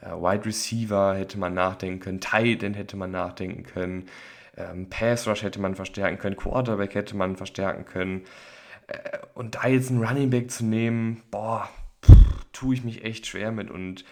[0.00, 4.06] äh, Wide Receiver hätte man nachdenken können, Tight End hätte man nachdenken können,
[4.56, 8.24] ähm, Pass Rush hätte man verstärken können, Quarterback hätte man verstärken können.
[8.86, 11.68] Äh, und da jetzt einen Running Back zu nehmen, boah,
[12.52, 13.70] tue ich mich echt schwer mit.
[13.70, 14.04] Und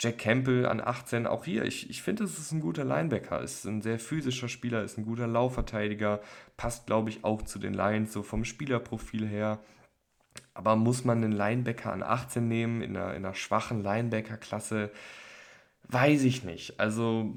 [0.00, 3.64] Jack Campbell an 18, auch hier, ich, ich finde, es ist ein guter Linebacker, ist
[3.64, 6.20] ein sehr physischer Spieler, ist ein guter Laufverteidiger,
[6.56, 9.58] passt, glaube ich, auch zu den Lions, so vom Spielerprofil her.
[10.54, 14.92] Aber muss man einen Linebacker an 18 nehmen, in einer, in einer schwachen Linebacker-Klasse?
[15.88, 16.78] Weiß ich nicht.
[16.78, 17.34] Also,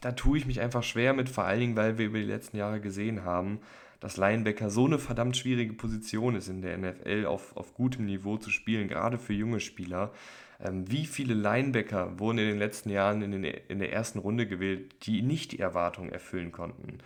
[0.00, 2.56] da tue ich mich einfach schwer mit, vor allen Dingen, weil wir über die letzten
[2.56, 3.60] Jahre gesehen haben,
[4.00, 8.36] dass Linebacker so eine verdammt schwierige Position ist in der NFL auf, auf gutem Niveau
[8.36, 10.12] zu spielen, gerade für junge Spieler.
[10.60, 14.46] Ähm, wie viele Linebacker wurden in den letzten Jahren in, den, in der ersten Runde
[14.46, 16.98] gewählt, die nicht die Erwartungen erfüllen konnten?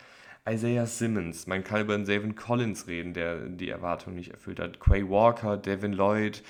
[0.49, 4.81] Isaiah Simmons, man kann über einen Savin Collins reden, der die Erwartungen nicht erfüllt hat.
[4.81, 6.43] Quay Walker, Devin Lloyd,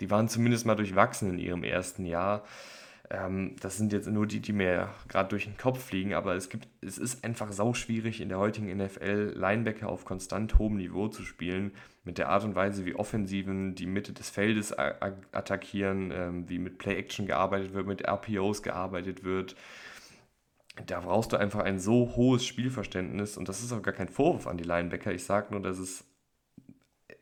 [0.00, 2.44] die waren zumindest mal durchwachsen in ihrem ersten Jahr.
[3.10, 6.48] Ähm, das sind jetzt nur die, die mir gerade durch den Kopf fliegen, aber es
[6.48, 11.22] gibt, es ist einfach sauschwierig in der heutigen NFL Linebacker auf konstant hohem Niveau zu
[11.22, 11.72] spielen,
[12.04, 16.78] mit der Art und Weise, wie Offensiven die Mitte des Feldes attackieren, ähm, wie mit
[16.78, 19.54] Play-Action gearbeitet wird, mit RPOs gearbeitet wird.
[20.86, 24.46] Da brauchst du einfach ein so hohes Spielverständnis und das ist auch gar kein Vorwurf
[24.46, 25.12] an die Linebacker.
[25.12, 26.04] Ich sage nur, dass es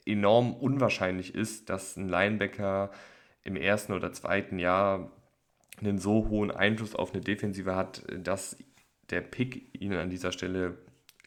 [0.07, 2.90] enorm unwahrscheinlich ist, dass ein Linebacker
[3.42, 5.11] im ersten oder zweiten Jahr
[5.81, 8.57] einen so hohen Einfluss auf eine Defensive hat, dass
[9.11, 10.79] der Pick ihn an dieser Stelle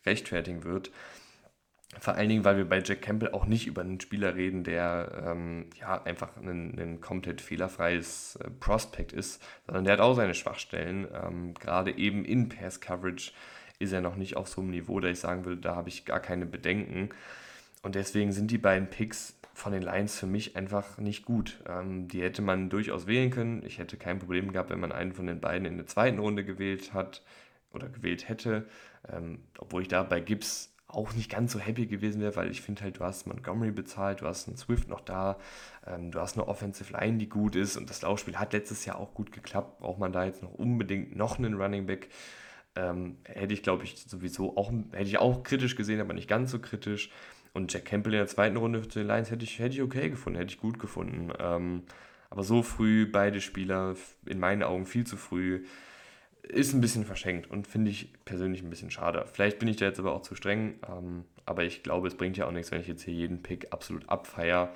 [0.05, 0.91] rechtfertigen wird.
[1.99, 5.23] Vor allen Dingen, weil wir bei Jack Campbell auch nicht über einen Spieler reden, der
[5.25, 10.35] ähm, ja einfach ein, ein komplett fehlerfreies äh, Prospect ist, sondern der hat auch seine
[10.35, 11.07] Schwachstellen.
[11.13, 13.31] Ähm, Gerade eben in Pass Coverage
[13.79, 16.05] ist er noch nicht auf so einem Niveau, da ich sagen würde, da habe ich
[16.05, 17.09] gar keine Bedenken.
[17.83, 21.63] Und deswegen sind die beiden Picks von den Lions für mich einfach nicht gut.
[21.67, 23.63] Ähm, die hätte man durchaus wählen können.
[23.65, 26.45] Ich hätte kein Problem gehabt, wenn man einen von den beiden in der zweiten Runde
[26.45, 27.23] gewählt hat
[27.73, 28.67] oder gewählt hätte.
[29.11, 32.61] Ähm, obwohl ich da bei Gibbs auch nicht ganz so happy gewesen wäre, weil ich
[32.61, 35.39] finde halt, du hast Montgomery bezahlt, du hast einen Swift noch da,
[35.87, 38.99] ähm, du hast eine Offensive Line, die gut ist und das Laufspiel hat letztes Jahr
[38.99, 39.79] auch gut geklappt.
[39.79, 42.09] Braucht man da jetzt noch unbedingt noch einen Running Back?
[42.75, 46.51] Ähm, hätte ich, glaube ich, sowieso auch, hätte ich auch kritisch gesehen, aber nicht ganz
[46.51, 47.09] so kritisch.
[47.57, 50.11] Und Jack Campbell in der zweiten Runde zu den Lions hätte ich, hätte ich okay
[50.11, 51.33] gefunden, hätte ich gut gefunden.
[51.39, 51.81] Ähm,
[52.29, 53.95] aber so früh, beide Spieler,
[54.27, 55.65] in meinen Augen viel zu früh,
[56.43, 59.25] ist ein bisschen verschenkt und finde ich persönlich ein bisschen schade.
[59.33, 62.37] Vielleicht bin ich da jetzt aber auch zu streng, ähm, aber ich glaube, es bringt
[62.37, 64.71] ja auch nichts, wenn ich jetzt hier jeden Pick absolut abfeier.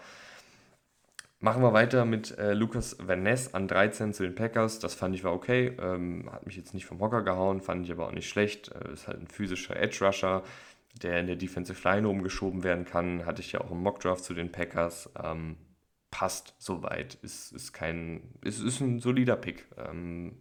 [1.40, 4.80] Machen wir weiter mit äh, Lucas Van Ness an 13 zu den Packers.
[4.80, 5.78] Das fand ich war okay.
[5.80, 8.72] Ähm, hat mich jetzt nicht vom Hocker gehauen, fand ich aber auch nicht schlecht.
[8.72, 10.42] Äh, ist halt ein physischer Edge Rusher
[11.02, 13.26] der in der Defensive Line umgeschoben werden kann.
[13.26, 15.10] Hatte ich ja auch im Mockdraft zu den Packers.
[15.22, 15.58] Ähm,
[16.10, 17.16] passt soweit.
[17.16, 19.66] Ist, ist kein, ist, ist ein solider Pick.
[19.78, 20.38] Ähm,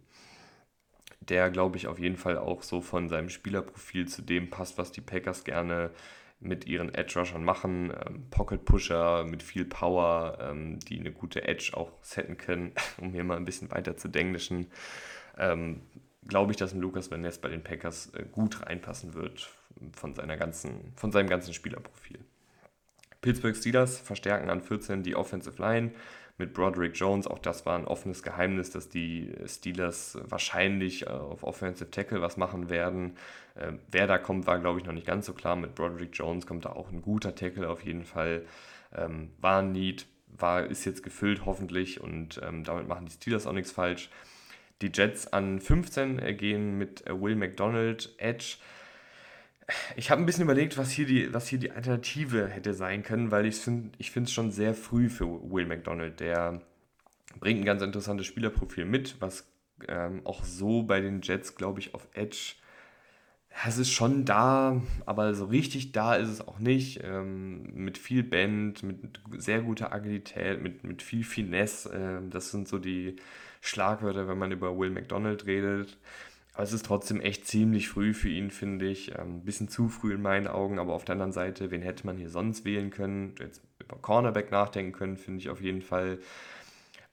[1.21, 4.91] der, glaube ich, auf jeden Fall auch so von seinem Spielerprofil zu dem passt, was
[4.91, 5.91] die Packers gerne
[6.39, 7.93] mit ihren Edge-Rushern machen.
[8.05, 13.23] Ähm, Pocket-Pusher mit viel Power, ähm, die eine gute Edge auch setten können, um hier
[13.23, 14.67] mal ein bisschen weiter zu denglischen.
[15.37, 15.81] Ähm,
[16.27, 19.49] glaube ich, dass ein Lukas Van Ness bei den Packers äh, gut reinpassen wird
[19.93, 22.19] von, seiner ganzen, von seinem ganzen Spielerprofil.
[23.21, 25.91] Pittsburgh Steelers verstärken an 14 die Offensive Line
[26.37, 27.27] mit Broderick Jones.
[27.27, 32.37] Auch das war ein offenes Geheimnis, dass die Steelers wahrscheinlich äh, auf Offensive Tackle was
[32.37, 33.15] machen werden.
[33.55, 35.55] Äh, wer da kommt, war glaube ich noch nicht ganz so klar.
[35.55, 38.45] Mit Broderick Jones kommt da auch ein guter Tackle auf jeden Fall.
[38.93, 43.45] Ähm, war ein Need, war, ist jetzt gefüllt hoffentlich und ähm, damit machen die Steelers
[43.45, 44.09] auch nichts falsch.
[44.81, 48.55] Die Jets an 15 gehen mit Will McDonald, Edge
[49.95, 53.31] ich habe ein bisschen überlegt, was hier, die, was hier die Alternative hätte sein können,
[53.31, 56.61] weil ich finde ich es schon sehr früh für Will McDonald, der
[57.39, 59.47] bringt ein ganz interessantes Spielerprofil mit, was
[59.87, 62.55] ähm, auch so bei den Jets, glaube ich, auf Edge
[63.67, 67.01] es ist schon da, aber so richtig da ist es auch nicht.
[67.03, 71.93] Ähm, mit viel Band, mit sehr guter Agilität, mit, mit viel Finesse.
[71.93, 73.17] Äh, das sind so die
[73.59, 75.97] Schlagwörter, wenn man über Will McDonald redet.
[76.53, 79.17] Aber es ist trotzdem echt ziemlich früh für ihn, finde ich.
[79.17, 82.05] Ein ähm, bisschen zu früh in meinen Augen, aber auf der anderen Seite, wen hätte
[82.05, 83.35] man hier sonst wählen können?
[83.39, 86.19] Jetzt über Cornerback nachdenken können, finde ich auf jeden Fall.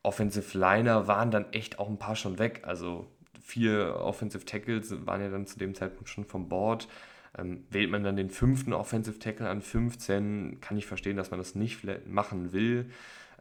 [0.03, 2.63] Offensive Liner waren dann echt auch ein paar schon weg.
[2.65, 3.07] Also
[3.43, 6.89] vier Offensive Tackles waren ja dann zu dem Zeitpunkt schon vom Board.
[7.37, 11.39] Ähm, wählt man dann den fünften Offensive Tackle an 15, kann ich verstehen, dass man
[11.39, 12.91] das nicht machen will.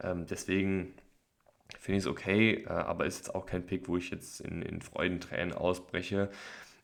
[0.02, 0.94] Ähm, deswegen
[1.80, 4.62] finde ich es okay, äh, aber ist jetzt auch kein Pick, wo ich jetzt in,
[4.62, 6.30] in Freudentränen ausbreche.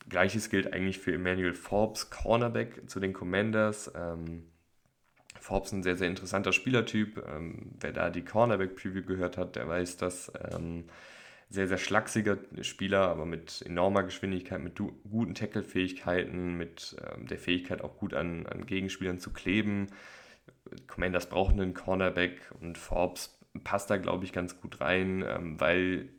[0.09, 3.91] Gleiches gilt eigentlich für Emmanuel Forbes, Cornerback zu den Commanders.
[3.95, 4.43] Ähm,
[5.39, 7.23] Forbes ein sehr, sehr interessanter Spielertyp.
[7.27, 10.85] Ähm, wer da die Cornerback-Preview gehört hat, der weiß, dass ähm,
[11.49, 17.81] sehr, sehr schlachsiger Spieler, aber mit enormer Geschwindigkeit, mit guten Tackle-Fähigkeiten, mit ähm, der Fähigkeit
[17.81, 19.87] auch gut an, an Gegenspielern zu kleben.
[20.87, 26.09] Commanders brauchen einen Cornerback und Forbes passt da, glaube ich, ganz gut rein, ähm, weil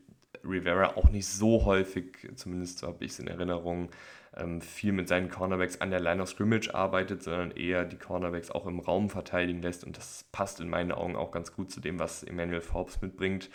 [0.45, 3.91] Rivera auch nicht so häufig, zumindest so habe ich es in Erinnerung,
[4.37, 8.51] ähm, viel mit seinen Cornerbacks an der Line of Scrimmage arbeitet, sondern eher die Cornerbacks
[8.51, 11.81] auch im Raum verteidigen lässt und das passt in meinen Augen auch ganz gut zu
[11.81, 13.51] dem, was Emmanuel Forbes mitbringt.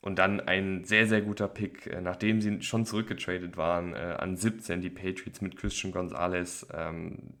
[0.00, 4.36] Und dann ein sehr, sehr guter Pick, äh, nachdem sie schon zurückgetradet waren, äh, an
[4.36, 7.34] 17 die Patriots mit Christian Gonzalez, ähm,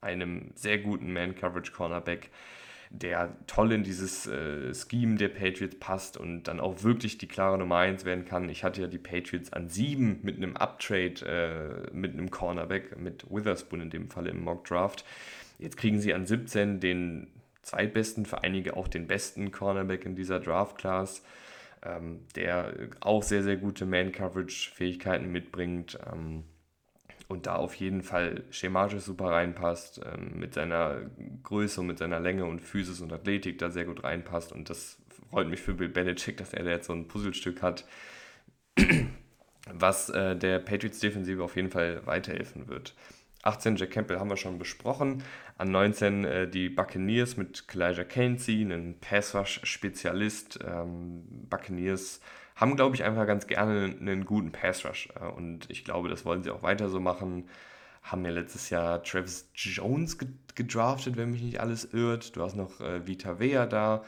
[0.00, 2.30] einem sehr guten Man-Coverage-Cornerback,
[2.90, 7.58] der toll in dieses äh, Scheme der Patriots passt und dann auch wirklich die klare
[7.58, 8.48] Nummer 1 werden kann.
[8.48, 13.30] Ich hatte ja die Patriots an 7 mit einem Uptrade, äh, mit einem Cornerback, mit
[13.30, 15.04] Witherspoon in dem Fall im Mock Draft.
[15.58, 17.28] Jetzt kriegen sie an 17 den
[17.62, 21.22] zweitbesten, für einige auch den besten Cornerback in dieser Draft-Class
[21.86, 26.44] ähm, der auch sehr, sehr gute Man-Coverage-Fähigkeiten mitbringt ähm,
[27.28, 31.10] und da auf jeden Fall schematisch super reinpasst, ähm, mit seiner
[31.42, 34.98] Größe und mit seiner Länge und Physis und Athletik da sehr gut reinpasst und das
[35.30, 37.84] freut mich für Bill Belichick, dass er da jetzt so ein Puzzlestück hat,
[39.72, 42.94] was äh, der Patriots-Defensive auf jeden Fall weiterhelfen wird.
[43.42, 45.22] 18 Jack Campbell haben wir schon besprochen.
[45.56, 50.58] An 19 äh, die Buccaneers mit Kalijah Kainsey, einen Pass-Rush-Spezialist.
[50.66, 52.20] Ähm, Buccaneers
[52.56, 55.10] haben, glaube ich, einfach ganz gerne einen guten Pass-Rush.
[55.20, 57.48] Äh, und ich glaube, das wollen sie auch weiter so machen.
[58.02, 60.16] Haben ja letztes Jahr Travis Jones
[60.54, 62.34] gedraftet, wenn mich nicht alles irrt.
[62.34, 64.04] Du hast noch äh, Vita Vea da.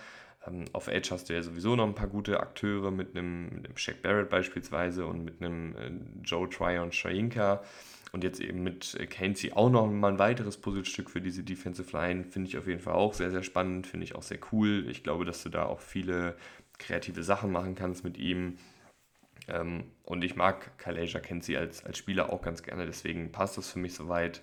[0.46, 3.66] Ähm, auf Edge hast du ja sowieso noch ein paar gute Akteure mit einem, mit
[3.66, 5.90] einem Shaq Barrett beispielsweise und mit einem äh,
[6.24, 7.62] Joe Tryon Shainka.
[8.10, 12.24] Und jetzt eben mit Keynesy auch noch mal ein weiteres Puzzlestück für diese Defensive Line.
[12.24, 13.86] Finde ich auf jeden Fall auch sehr, sehr spannend.
[13.86, 14.86] Finde ich auch sehr cool.
[14.88, 16.34] Ich glaube, dass du da auch viele
[16.78, 18.58] kreative Sachen machen kannst mit ihm.
[19.48, 22.86] Ähm, und ich mag Kaleja Kenzie als, als Spieler auch ganz gerne.
[22.86, 24.42] Deswegen passt das für mich soweit.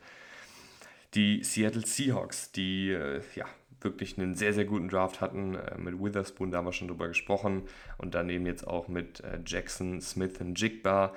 [1.14, 3.46] Die Seattle Seahawks, die äh, ja,
[3.80, 5.56] wirklich einen sehr, sehr guten Draft hatten.
[5.56, 7.64] Äh, mit Witherspoon, da haben wir schon drüber gesprochen.
[7.98, 11.14] Und daneben jetzt auch mit äh, Jackson, Smith und Jigba.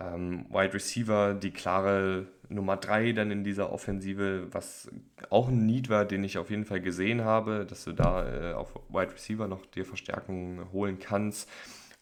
[0.00, 4.90] Ähm, Wide Receiver, die klare Nummer 3 dann in dieser Offensive, was
[5.30, 8.54] auch ein Need war, den ich auf jeden Fall gesehen habe, dass du da äh,
[8.54, 11.48] auf Wide Receiver noch dir Verstärkung holen kannst.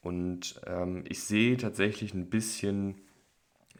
[0.03, 3.01] Und ähm, ich sehe tatsächlich ein bisschen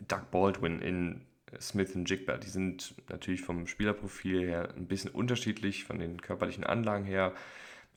[0.09, 1.21] Doug Baldwin in
[1.61, 2.37] Smith und Jigba.
[2.37, 7.33] Die sind natürlich vom Spielerprofil her ein bisschen unterschiedlich, von den körperlichen Anlagen her.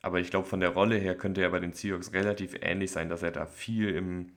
[0.02, 3.08] Aber ich glaube, von der Rolle her könnte er bei den Seahawks relativ ähnlich sein,
[3.08, 4.32] dass er da viel im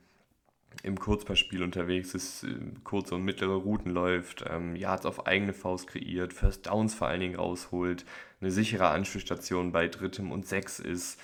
[0.82, 2.48] im Kurzpassspiel unterwegs ist, äh,
[2.82, 7.20] kurze und mittlere Routen läuft, ähm, Yards auf eigene Faust kreiert, First Downs vor allen
[7.20, 8.04] Dingen rausholt,
[8.40, 11.20] eine sichere Anschlussstation bei drittem und sechs ist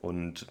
[0.00, 0.46] und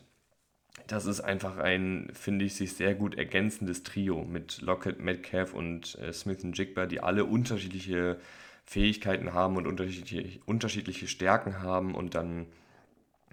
[0.88, 5.98] das ist einfach ein, finde ich, sich sehr gut ergänzendes Trio mit Lockett, Metcalf und
[6.00, 8.20] äh, Smith und Jigba, die alle unterschiedliche
[8.66, 12.48] Fähigkeiten haben und unterschiedliche, unterschiedliche Stärken haben und dann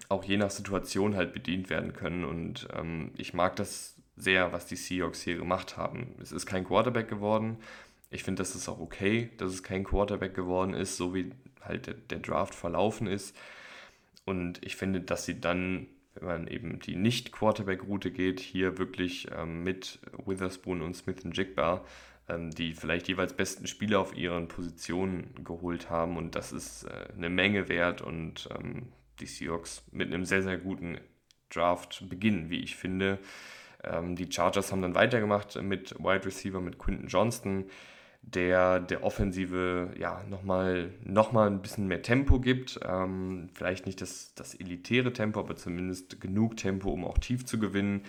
[0.09, 2.25] auch je nach Situation halt bedient werden können.
[2.25, 6.15] Und ähm, ich mag das sehr, was die Seahawks hier gemacht haben.
[6.21, 7.57] Es ist kein Quarterback geworden.
[8.09, 11.87] Ich finde, das ist auch okay, dass es kein Quarterback geworden ist, so wie halt
[11.87, 13.35] der, der Draft verlaufen ist.
[14.25, 19.63] Und ich finde, dass sie dann, wenn man eben die Nicht-Quarterback-Route geht, hier wirklich ähm,
[19.63, 21.83] mit Witherspoon und Smith und Jigba
[22.29, 26.17] ähm, die vielleicht jeweils besten Spieler auf ihren Positionen geholt haben.
[26.17, 28.87] Und das ist äh, eine Menge wert und ähm,
[29.19, 30.99] die Seahawks mit einem sehr, sehr guten
[31.49, 33.19] Draft beginnen, wie ich finde.
[33.83, 37.65] Ähm, die Chargers haben dann weitergemacht mit Wide Receiver, mit Quinton Johnston,
[38.21, 42.79] der der Offensive ja nochmal noch mal ein bisschen mehr Tempo gibt.
[42.85, 47.59] Ähm, vielleicht nicht das, das elitäre Tempo, aber zumindest genug Tempo, um auch tief zu
[47.59, 48.01] gewinnen.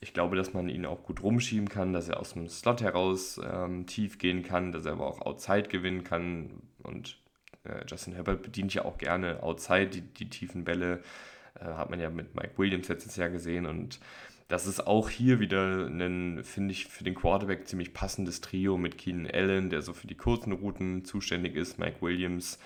[0.00, 3.40] Ich glaube, dass man ihn auch gut rumschieben kann, dass er aus dem Slot heraus
[3.42, 6.62] ähm, tief gehen kann, dass er aber auch Outside gewinnen kann.
[6.82, 7.18] Und
[7.64, 11.00] äh, Justin Herbert bedient ja auch gerne Outside die, die tiefen Bälle.
[11.58, 13.66] Äh, hat man ja mit Mike Williams letztes Jahr gesehen.
[13.66, 14.00] Und
[14.48, 18.96] das ist auch hier wieder ein, finde ich, für den Quarterback ziemlich passendes Trio mit
[18.96, 22.60] Keenan Allen, der so für die kurzen Routen zuständig ist, Mike Williams,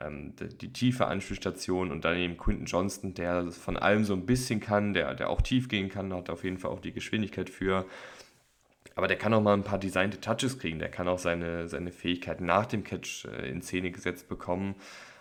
[0.00, 4.26] ähm, die, die, tiefe Anspielstation und dann eben Quinton Johnston, der von allem so ein
[4.26, 7.48] bisschen kann, der, der auch tief gehen kann, hat auf jeden Fall auch die Geschwindigkeit
[7.48, 7.86] für.
[8.94, 11.92] Aber der kann auch mal ein paar designte Touches kriegen, der kann auch seine, seine
[11.92, 14.74] Fähigkeiten nach dem Catch äh, in Szene gesetzt bekommen.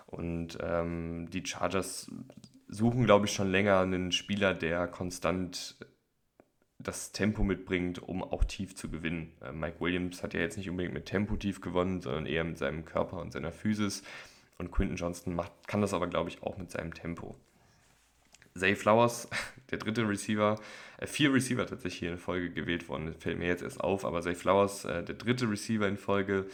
[0.07, 2.11] Und ähm, die Chargers
[2.67, 5.77] suchen, glaube ich, schon länger einen Spieler, der konstant
[6.83, 9.33] das Tempo mitbringt, um auch tief zu gewinnen.
[9.41, 12.57] Äh, Mike Williams hat ja jetzt nicht unbedingt mit Tempo tief gewonnen, sondern eher mit
[12.57, 14.03] seinem Körper und seiner Physis.
[14.57, 17.35] Und Quinton Johnston macht, kann das aber, glaube ich, auch mit seinem Tempo.
[18.55, 19.27] Zay Flowers,
[19.71, 20.59] der dritte Receiver,
[20.97, 24.05] äh, vier Receiver tatsächlich hier in Folge gewählt worden, das fällt mir jetzt erst auf,
[24.05, 26.47] aber Zay Flowers, äh, der dritte Receiver in Folge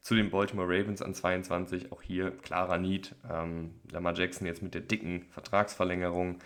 [0.00, 3.14] zu den Baltimore Ravens an 22, auch hier klarer Need.
[3.30, 6.40] Ähm, Lamar Jackson jetzt mit der dicken Vertragsverlängerung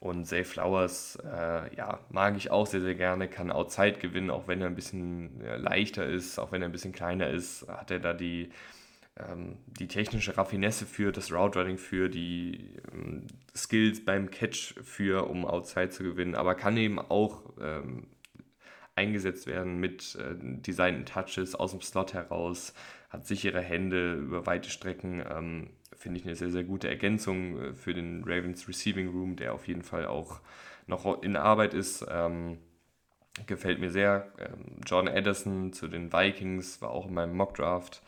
[0.00, 4.48] und Zay Flowers, äh, ja, mag ich auch sehr, sehr gerne, kann Outside gewinnen, auch
[4.48, 7.90] wenn er ein bisschen äh, leichter ist, auch wenn er ein bisschen kleiner ist, hat
[7.90, 8.48] er da die,
[9.18, 15.28] ähm, die technische Raffinesse für, das Route Running für, die ähm, Skills beim Catch für,
[15.28, 18.06] um Outside zu gewinnen, aber kann eben auch ähm,
[18.96, 22.72] eingesetzt werden mit äh, designten Touches aus dem Slot heraus,
[23.10, 27.74] hat sichere Hände über weite Strecken, ähm, finde ich eine sehr, sehr gute Ergänzung äh,
[27.74, 30.40] für den Ravens Receiving Room, der auf jeden Fall auch
[30.86, 32.06] noch in Arbeit ist.
[32.10, 32.58] Ähm,
[33.46, 34.32] gefällt mir sehr.
[34.38, 38.02] Ähm, Jordan Addison zu den Vikings war auch in meinem Mockdraft.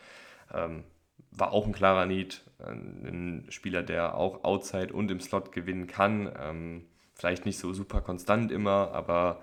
[0.51, 0.83] Ähm,
[1.29, 2.43] war auch ein klarer Need.
[2.59, 6.31] Ein Spieler, der auch outside und im Slot gewinnen kann.
[6.41, 9.41] Ähm, vielleicht nicht so super konstant immer, aber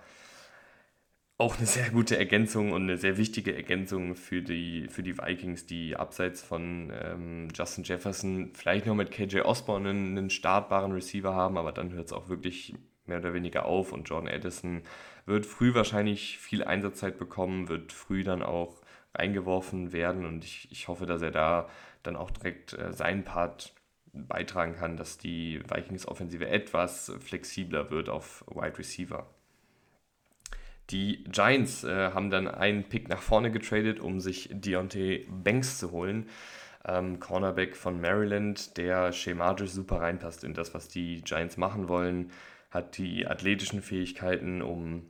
[1.40, 5.64] auch eine sehr gute Ergänzung und eine sehr wichtige Ergänzung für die, für die Vikings,
[5.64, 11.34] die abseits von ähm, Justin Jefferson vielleicht noch mit KJ Osborne einen, einen startbaren Receiver
[11.34, 12.74] haben, aber dann hört es auch wirklich
[13.06, 14.82] mehr oder weniger auf und Jordan Addison
[15.24, 18.82] wird früh wahrscheinlich viel Einsatzzeit bekommen, wird früh dann auch
[19.14, 21.70] reingeworfen werden und ich, ich hoffe, dass er da
[22.02, 23.74] dann auch direkt äh, seinen Part
[24.12, 29.26] beitragen kann, dass die Vikings-Offensive etwas flexibler wird auf Wide Receiver.
[30.90, 35.92] Die Giants äh, haben dann einen Pick nach vorne getradet, um sich Deontay Banks zu
[35.92, 36.26] holen.
[36.84, 42.30] Ähm, Cornerback von Maryland, der schematisch super reinpasst in das, was die Giants machen wollen,
[42.70, 45.02] hat die athletischen Fähigkeiten, um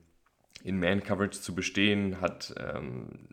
[0.64, 3.28] in Man-Coverage zu bestehen, hat ähm,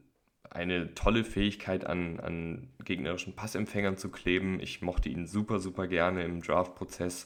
[0.49, 4.59] eine tolle Fähigkeit an, an gegnerischen Passempfängern zu kleben.
[4.59, 7.25] Ich mochte ihn super, super gerne im Draft-Prozess.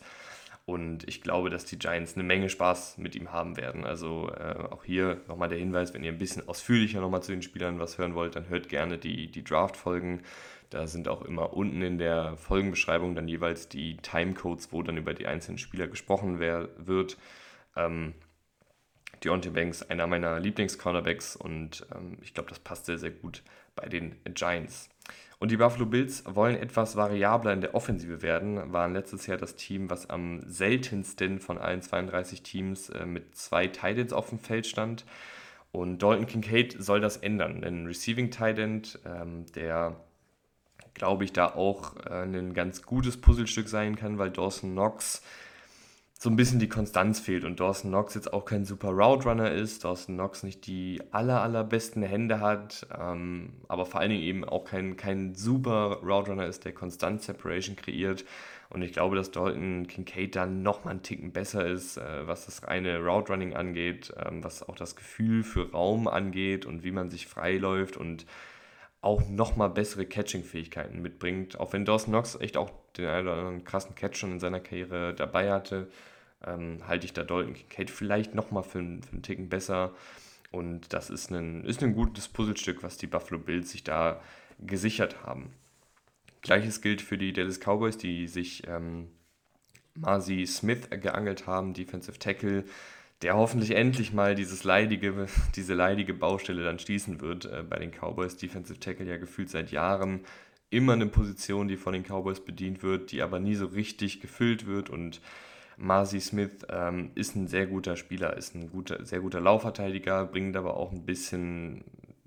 [0.71, 3.84] Und ich glaube, dass die Giants eine Menge Spaß mit ihm haben werden.
[3.84, 7.41] Also äh, auch hier nochmal der Hinweis, wenn ihr ein bisschen ausführlicher nochmal zu den
[7.41, 10.21] Spielern was hören wollt, dann hört gerne die, die Draft-Folgen.
[10.69, 15.13] Da sind auch immer unten in der Folgenbeschreibung dann jeweils die Timecodes, wo dann über
[15.13, 17.17] die einzelnen Spieler gesprochen wer wird.
[17.75, 18.13] Ähm,
[19.21, 23.43] Deontay Banks, einer meiner Lieblings-Cornerbacks und ähm, ich glaube, das passt sehr, sehr gut
[23.75, 24.89] bei den Giants.
[25.41, 29.56] Und die Buffalo Bills wollen etwas variabler in der Offensive werden, waren letztes Jahr das
[29.56, 34.67] Team, was am seltensten von allen 32 Teams äh, mit zwei Titans auf dem Feld
[34.67, 35.04] stand.
[35.71, 37.63] Und Dalton Kincaid soll das ändern.
[37.63, 39.95] Ein Receiving Titan, ähm, der
[40.93, 45.23] glaube ich da auch äh, ein ganz gutes Puzzlestück sein kann, weil Dawson Knox
[46.23, 49.49] so ein bisschen die Konstanz fehlt und Dawson Knox jetzt auch kein super Route Runner
[49.49, 54.45] ist, Dawson Knox nicht die aller, allerbesten Hände hat, ähm, aber vor allen Dingen eben
[54.45, 58.23] auch kein, kein super Route Runner ist, der konstant Separation kreiert.
[58.69, 62.67] Und ich glaube, dass Dalton Kincaid dann nochmal einen Ticken besser ist, äh, was das
[62.67, 67.10] reine Route Running angeht, ähm, was auch das Gefühl für Raum angeht und wie man
[67.10, 68.27] sich freiläuft und
[69.01, 71.60] auch nochmal bessere Catching-Fähigkeiten mitbringt.
[71.60, 74.60] Auch wenn Dawson Knox echt auch den einen oder anderen krassen Catch schon in seiner
[74.60, 75.88] Karriere dabei hatte,
[76.45, 79.93] ähm, halte ich da Dalton Kincaid vielleicht nochmal für, für einen Ticken besser.
[80.51, 84.22] Und das ist ein, ist ein gutes Puzzlestück, was die Buffalo Bills sich da
[84.59, 85.53] gesichert haben.
[86.41, 89.07] Gleiches gilt für die Dallas Cowboys, die sich ähm,
[89.95, 92.66] Marcy Smith geangelt haben, Defensive Tackle,
[93.22, 97.91] der hoffentlich endlich mal dieses leidige, diese leidige Baustelle dann schließen wird äh, bei den
[97.91, 98.38] Cowboys.
[98.38, 100.22] Defensive Tackle ja gefühlt seit Jahren
[100.70, 104.66] immer eine Position, die von den Cowboys bedient wird, die aber nie so richtig gefüllt
[104.66, 105.22] wird und
[105.78, 110.55] Marcy Smith ähm, ist ein sehr guter Spieler, ist ein guter, sehr guter Laufverteidiger, bringt
[110.55, 111.84] aber auch ein bisschen,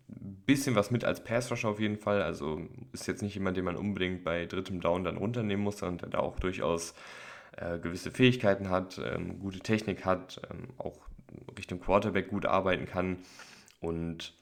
[0.07, 2.23] bisschen was mit als Pass-Rusher auf jeden Fall.
[2.23, 5.99] Also ist jetzt nicht jemand, den man unbedingt bei drittem Down dann runternehmen muss, sondern
[5.99, 6.95] der da auch durchaus
[7.57, 10.99] äh, gewisse Fähigkeiten hat, ähm, gute Technik hat, ähm, auch
[11.57, 13.19] Richtung Quarterback gut arbeiten kann
[13.81, 14.35] und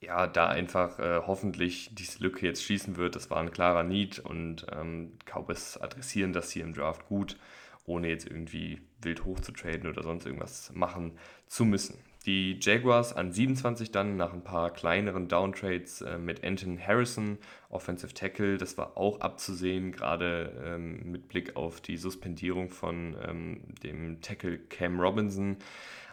[0.00, 3.16] ja, da einfach äh, hoffentlich diese Lücke jetzt schließen wird.
[3.16, 7.38] Das war ein klarer Need und ähm, Cowboys adressieren das hier im Draft gut,
[7.84, 11.12] ohne jetzt irgendwie wild hoch zu traden oder sonst irgendwas machen
[11.46, 11.98] zu müssen.
[12.26, 17.36] Die Jaguars an 27 dann nach ein paar kleineren Downtrades äh, mit Anton Harrison,
[17.68, 18.56] Offensive Tackle.
[18.56, 24.56] Das war auch abzusehen, gerade ähm, mit Blick auf die Suspendierung von ähm, dem Tackle
[24.56, 25.58] Cam Robinson.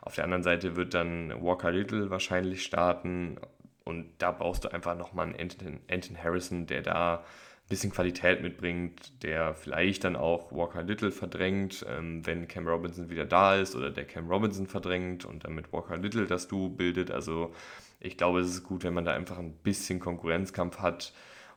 [0.01, 3.38] Auf der anderen Seite wird dann Walker Little wahrscheinlich starten.
[3.86, 7.24] Und da brauchst du einfach nochmal einen Anton, Anton Harrison, der da
[7.72, 13.26] bisschen Qualität mitbringt, der vielleicht dann auch Walker Little verdrängt, ähm, wenn Cam Robinson wieder
[13.26, 17.09] da ist oder der Cam Robinson verdrängt und damit Walker Little das Du bildet.
[17.09, 17.53] Also
[17.99, 21.13] ich glaube, es ist gut, wenn man da einfach ein bisschen Konkurrenzkampf hat.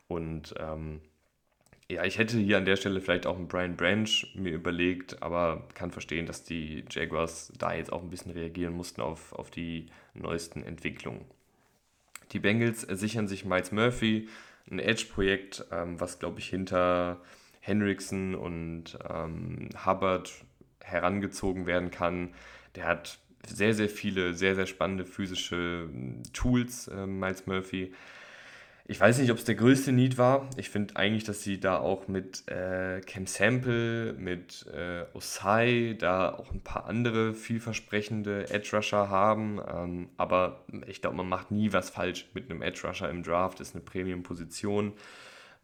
[0.06, 1.00] Und ähm,
[1.90, 5.68] ja, ich hätte hier an der Stelle vielleicht auch einen Brian Branch mir überlegt, aber
[5.74, 9.86] kann verstehen, dass die Jaguars da jetzt auch ein bisschen reagieren mussten auf, auf die
[10.14, 11.24] neuesten Entwicklungen.
[12.32, 14.28] Die Bengals sichern sich Miles Murphy,
[14.70, 17.20] ein Edge-Projekt, ähm, was glaube ich hinter
[17.60, 20.32] Hendrickson und ähm, Hubbard
[20.80, 22.34] herangezogen werden kann.
[22.74, 27.92] Der hat sehr, sehr viele, sehr, sehr spannende physische hm, Tools, äh, Miles Murphy.
[28.86, 30.50] Ich weiß nicht, ob es der größte Need war.
[30.58, 36.34] Ich finde eigentlich, dass sie da auch mit äh, Cam Sample, mit äh, Osai, da
[36.34, 39.58] auch ein paar andere vielversprechende Edge Rusher haben.
[39.66, 43.58] Ähm, aber ich glaube, man macht nie was falsch mit einem Edge Rusher im Draft.
[43.58, 44.92] Das ist eine Premium-Position.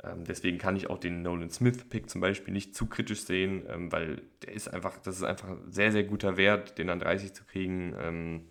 [0.02, 3.92] Ähm, deswegen kann ich auch den Nolan Smith-Pick zum Beispiel nicht zu kritisch sehen, ähm,
[3.92, 7.34] weil der ist einfach, das ist einfach ein sehr, sehr guter Wert, den an 30
[7.34, 8.48] zu kriegen.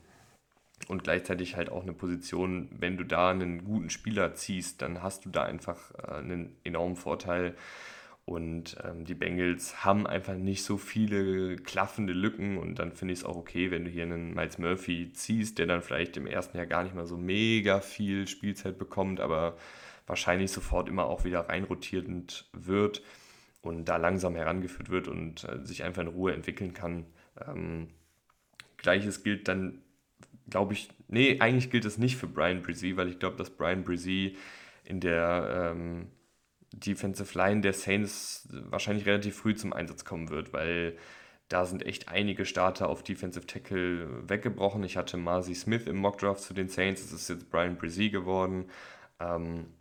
[0.89, 5.23] Und gleichzeitig halt auch eine Position, wenn du da einen guten Spieler ziehst, dann hast
[5.23, 7.55] du da einfach äh, einen enormen Vorteil.
[8.25, 13.19] Und ähm, die Bengals haben einfach nicht so viele klaffende Lücken und dann finde ich
[13.19, 16.57] es auch okay, wenn du hier einen Miles Murphy ziehst, der dann vielleicht im ersten
[16.57, 19.57] Jahr gar nicht mal so mega viel Spielzeit bekommt, aber
[20.07, 23.03] wahrscheinlich sofort immer auch wieder reinrotierend wird
[23.61, 27.05] und da langsam herangeführt wird und äh, sich einfach in Ruhe entwickeln kann.
[27.47, 27.89] Ähm,
[28.77, 29.83] Gleiches gilt dann
[30.49, 33.83] glaube ich, nee, eigentlich gilt das nicht für Brian Brzee, weil ich glaube, dass Brian
[33.83, 34.35] Brzee
[34.83, 36.07] in der ähm,
[36.71, 40.97] Defensive Line der Saints wahrscheinlich relativ früh zum Einsatz kommen wird, weil
[41.47, 44.83] da sind echt einige Starter auf Defensive Tackle weggebrochen.
[44.83, 48.69] Ich hatte Marcy Smith im Mockdraft zu den Saints, es ist jetzt Brian Brzee geworden.
[49.19, 49.73] Ähm,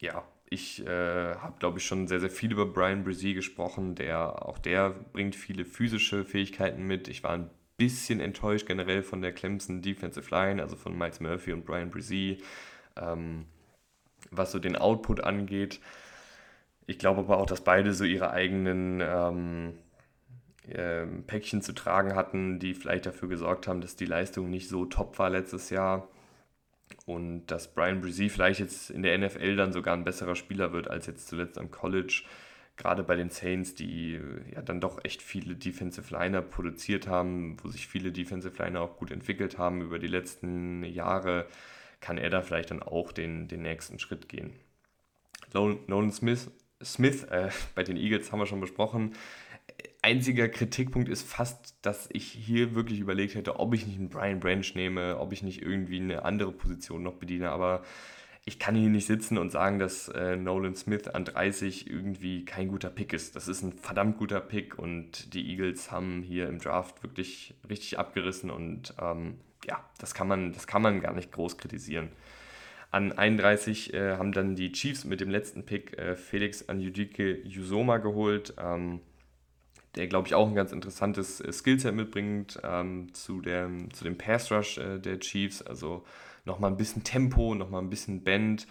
[0.00, 3.96] ja, ich äh, habe, glaube ich, schon sehr, sehr viel über Brian Brzee gesprochen.
[3.96, 7.08] Der, auch der bringt viele physische Fähigkeiten mit.
[7.08, 11.52] Ich war ein bisschen enttäuscht generell von der Clemson Defensive Line, also von Miles Murphy
[11.52, 12.38] und Brian Brzee,
[12.96, 13.46] ähm,
[14.30, 15.80] was so den Output angeht.
[16.86, 19.74] Ich glaube aber auch, dass beide so ihre eigenen ähm,
[20.68, 24.84] äh, Päckchen zu tragen hatten, die vielleicht dafür gesorgt haben, dass die Leistung nicht so
[24.84, 26.08] top war letztes Jahr.
[27.06, 30.88] Und dass Brian Brzee vielleicht jetzt in der NFL dann sogar ein besserer Spieler wird
[30.88, 32.24] als jetzt zuletzt am College
[32.78, 34.18] gerade bei den Saints, die
[34.54, 38.96] ja dann doch echt viele Defensive Liner produziert haben, wo sich viele Defensive Liner auch
[38.96, 41.46] gut entwickelt haben über die letzten Jahre,
[42.00, 44.52] kann er da vielleicht dann auch den, den nächsten Schritt gehen.
[45.52, 46.50] Nolan Smith,
[46.82, 49.14] Smith äh, bei den Eagles haben wir schon besprochen.
[50.00, 54.38] Einziger Kritikpunkt ist fast, dass ich hier wirklich überlegt hätte, ob ich nicht einen Brian
[54.38, 57.82] Branch nehme, ob ich nicht irgendwie eine andere Position noch bediene, aber
[58.48, 62.68] ich kann hier nicht sitzen und sagen, dass äh, Nolan Smith an 30 irgendwie kein
[62.68, 63.36] guter Pick ist.
[63.36, 67.98] Das ist ein verdammt guter Pick und die Eagles haben hier im Draft wirklich richtig
[67.98, 69.34] abgerissen und ähm,
[69.66, 72.08] ja, das kann, man, das kann man gar nicht groß kritisieren.
[72.90, 77.98] An 31 äh, haben dann die Chiefs mit dem letzten Pick äh, Felix Anjudike Yusoma
[77.98, 79.00] geholt, ähm,
[79.94, 84.16] der, glaube ich, auch ein ganz interessantes äh, Skillset mitbringt ähm, zu, der, zu dem
[84.16, 85.60] Pass Rush äh, der Chiefs.
[85.60, 86.06] Also
[86.48, 88.66] nochmal ein bisschen Tempo, nochmal ein bisschen Bend,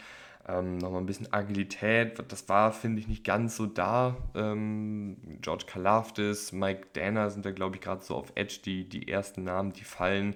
[0.47, 2.21] ähm, nochmal ein bisschen Agilität.
[2.27, 4.17] Das war, finde ich, nicht ganz so da.
[4.35, 9.07] Ähm, George Kalafdis, Mike Danner sind da, glaube ich, gerade so auf Edge die, die
[9.07, 10.35] ersten Namen, die fallen,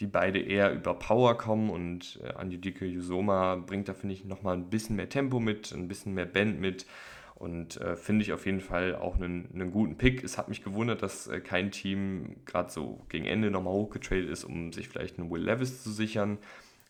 [0.00, 4.56] die beide eher über Power kommen und äh, Anjudike Yusoma bringt da, finde ich, nochmal
[4.56, 6.86] ein bisschen mehr Tempo mit, ein bisschen mehr Bend mit.
[7.34, 10.22] Und äh, finde ich auf jeden Fall auch einen, einen guten Pick.
[10.22, 14.44] Es hat mich gewundert, dass äh, kein Team gerade so gegen Ende nochmal hochgetradet ist,
[14.44, 16.36] um sich vielleicht einen Will Levis zu sichern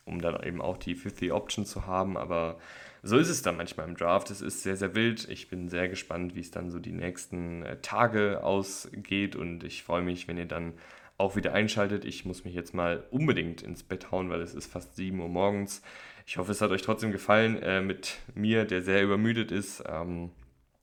[0.04, 2.16] um dann eben auch die 50 Option zu haben.
[2.16, 2.58] Aber
[3.02, 4.30] so ist es dann manchmal im Draft.
[4.30, 5.28] Es ist sehr, sehr wild.
[5.28, 9.82] Ich bin sehr gespannt, wie es dann so die nächsten äh, Tage ausgeht und ich
[9.82, 10.74] freue mich, wenn ihr dann
[11.16, 12.04] auch wieder einschaltet.
[12.04, 15.28] Ich muss mich jetzt mal unbedingt ins Bett hauen, weil es ist fast 7 Uhr
[15.28, 15.82] morgens.
[16.26, 19.82] Ich hoffe, es hat euch trotzdem gefallen äh, mit mir, der sehr übermüdet ist.
[19.86, 20.30] Ähm,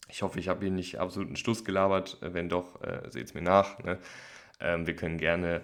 [0.10, 2.18] ich hoffe, ich habe hier nicht absoluten Stuss gelabert.
[2.22, 3.80] Äh, wenn doch, äh, seht es mir nach.
[3.80, 3.98] Ne?
[4.60, 5.62] Ähm, wir können gerne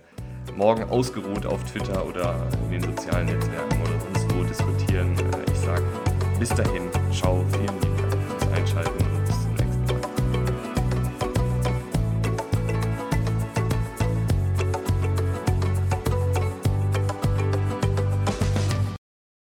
[0.55, 5.17] morgen ausgeruht auf Twitter oder in den sozialen Netzwerken oder sonst wo diskutieren.
[5.17, 5.83] Äh, ich sage
[6.37, 9.02] bis dahin, ciao, vielen lieben Dank fürs Einschalten.